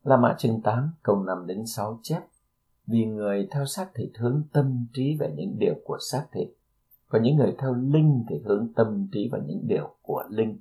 [0.04, 2.22] La Mã chương 8 câu 5 đến 6 chép
[2.88, 6.48] vì người theo xác thịt hướng tâm trí về những điều của xác thịt
[7.10, 10.60] và những người theo linh thì hướng tâm trí vào những điều của linh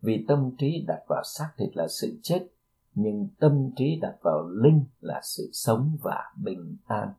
[0.00, 2.46] vì tâm trí đặt vào xác thịt là sự chết
[3.00, 7.12] nhưng tâm trí đặt vào linh là sự sống và bình an.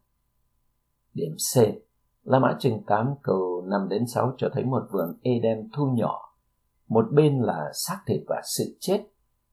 [1.14, 1.58] Điểm C.
[2.24, 6.36] La Mã chương 8 câu 5 đến 6 cho thấy một vườn Eden thu nhỏ.
[6.88, 9.04] Một bên là xác thịt và sự chết,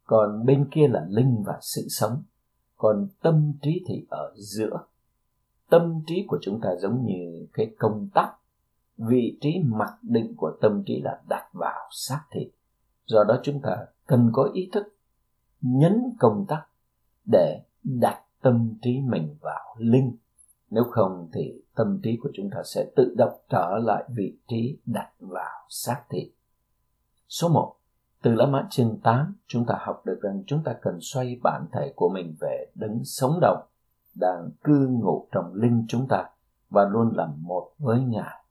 [0.04, 2.22] còn bên kia là linh và sự sống.
[2.76, 4.78] Còn tâm trí thì ở giữa.
[5.70, 8.28] Tâm trí của chúng ta giống như cái công tắc.
[8.96, 12.48] Vị trí mặc định của tâm trí là đặt vào xác thịt
[13.06, 14.96] do đó chúng ta cần có ý thức
[15.60, 16.68] nhấn công tắc
[17.32, 20.16] để đặt tâm trí mình vào linh
[20.70, 24.78] nếu không thì tâm trí của chúng ta sẽ tự động trở lại vị trí
[24.86, 26.28] đặt vào xác thịt
[27.28, 27.76] số 1
[28.26, 31.66] từ lá mã chương 8, chúng ta học được rằng chúng ta cần xoay bản
[31.72, 33.66] thể của mình về đấng sống động,
[34.14, 36.24] đang cư ngụ trong linh chúng ta
[36.70, 38.44] và luôn là một với Ngài.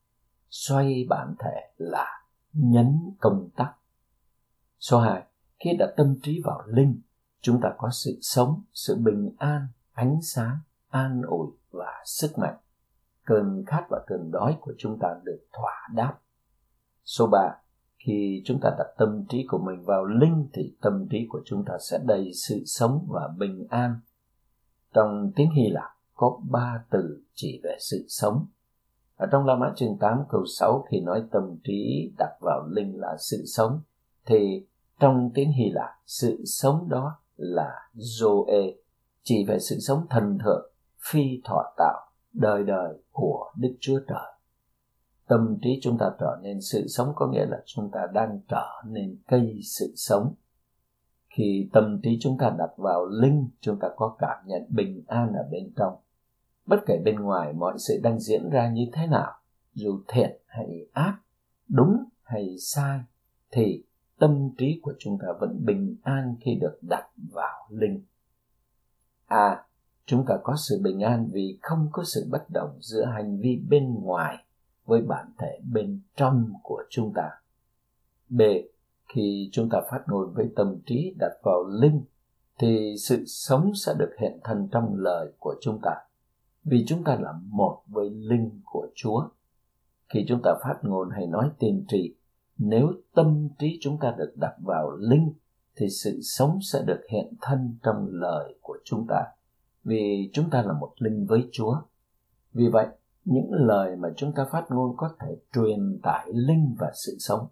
[0.49, 2.21] Xoay bản thể là
[2.53, 3.75] nhấn công tắc.
[4.89, 5.23] Số 2.
[5.59, 7.01] Khi đặt tâm trí vào linh,
[7.41, 10.57] chúng ta có sự sống sự bình an ánh sáng
[10.89, 12.57] an ủi và sức mạnh.
[13.23, 16.13] Cơn khát và cơn đói của chúng ta được thỏa đáp.
[17.05, 17.55] Số 3
[17.97, 21.65] khi chúng ta đặt tâm trí của mình vào linh thì tâm trí của chúng
[21.65, 23.99] ta sẽ đầy sự sống và bình an.
[24.93, 28.45] Trong tiếng hy lạp có ba từ chỉ về sự sống.
[29.15, 32.99] Ở trong La Mã chương 8 câu 6 khi nói tâm trí đặt vào linh
[32.99, 33.81] là sự sống
[34.25, 34.65] thì
[34.99, 38.73] trong tiếng Hy Lạp sự sống đó là Zoe
[39.23, 40.71] chỉ về sự sống thần thượng
[41.11, 44.31] phi thọ tạo đời đời của Đức Chúa Trời.
[45.27, 48.67] Tâm trí chúng ta trở nên sự sống có nghĩa là chúng ta đang trở
[48.85, 50.33] nên cây sự sống.
[51.29, 55.33] Khi tâm trí chúng ta đặt vào linh, chúng ta có cảm nhận bình an
[55.33, 55.95] ở bên trong.
[56.65, 59.31] Bất kể bên ngoài mọi sự đang diễn ra như thế nào,
[59.73, 61.17] dù thiện hay ác,
[61.67, 62.99] đúng hay sai,
[63.51, 63.83] thì
[64.19, 68.01] tâm trí của chúng ta vẫn bình an khi được đặt vào linh.
[69.27, 69.63] À,
[70.05, 73.61] chúng ta có sự bình an vì không có sự bất động giữa hành vi
[73.69, 74.37] bên ngoài
[74.85, 77.29] với bản thể bên trong của chúng ta.
[78.29, 78.41] B.
[79.13, 82.03] Khi chúng ta phát ngôn với tâm trí đặt vào linh
[82.59, 85.91] thì sự sống sẽ được hiện thân trong lời của chúng ta
[86.65, 89.27] vì chúng ta là một với linh của Chúa.
[90.09, 92.15] Khi chúng ta phát ngôn hay nói tiên tri,
[92.57, 95.33] nếu tâm trí chúng ta được đặt vào linh
[95.75, 99.25] thì sự sống sẽ được hiện thân trong lời của chúng ta
[99.85, 101.75] vì chúng ta là một linh với Chúa.
[102.53, 102.87] Vì vậy,
[103.25, 107.47] những lời mà chúng ta phát ngôn có thể truyền tải linh và sự sống.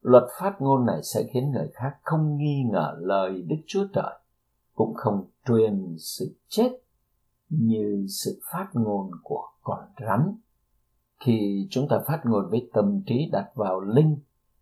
[0.00, 4.18] Luật phát ngôn này sẽ khiến người khác không nghi ngờ lời Đức Chúa Trời,
[4.74, 6.70] cũng không truyền sự chết
[7.48, 10.34] như sự phát ngôn của con rắn.
[11.24, 14.16] Khi chúng ta phát ngôn với tâm trí đặt vào linh,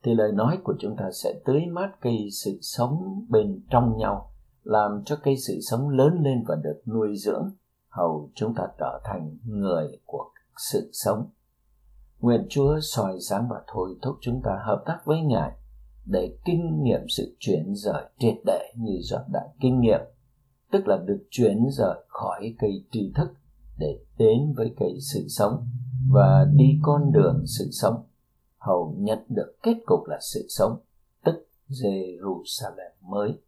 [0.05, 4.33] thì lời nói của chúng ta sẽ tưới mát cây sự sống bên trong nhau
[4.63, 7.51] làm cho cây sự sống lớn lên và được nuôi dưỡng
[7.89, 10.25] hầu chúng ta trở thành người của
[10.73, 11.31] sự sống.
[12.21, 15.53] Nguyện chúa soi sáng và thôi thúc chúng ta hợp tác với ngài
[16.07, 20.01] để kinh nghiệm sự chuyển rời triệt để như giọt đã kinh nghiệm
[20.73, 23.29] tức là được chuyển rời khỏi cây tri thức
[23.79, 25.67] để đến với cây sự sống
[26.09, 28.05] và đi con đường sự sống.
[28.59, 30.79] Hầu nhận được kết cục là sự sống,
[31.25, 33.39] tức Jerusalem mới.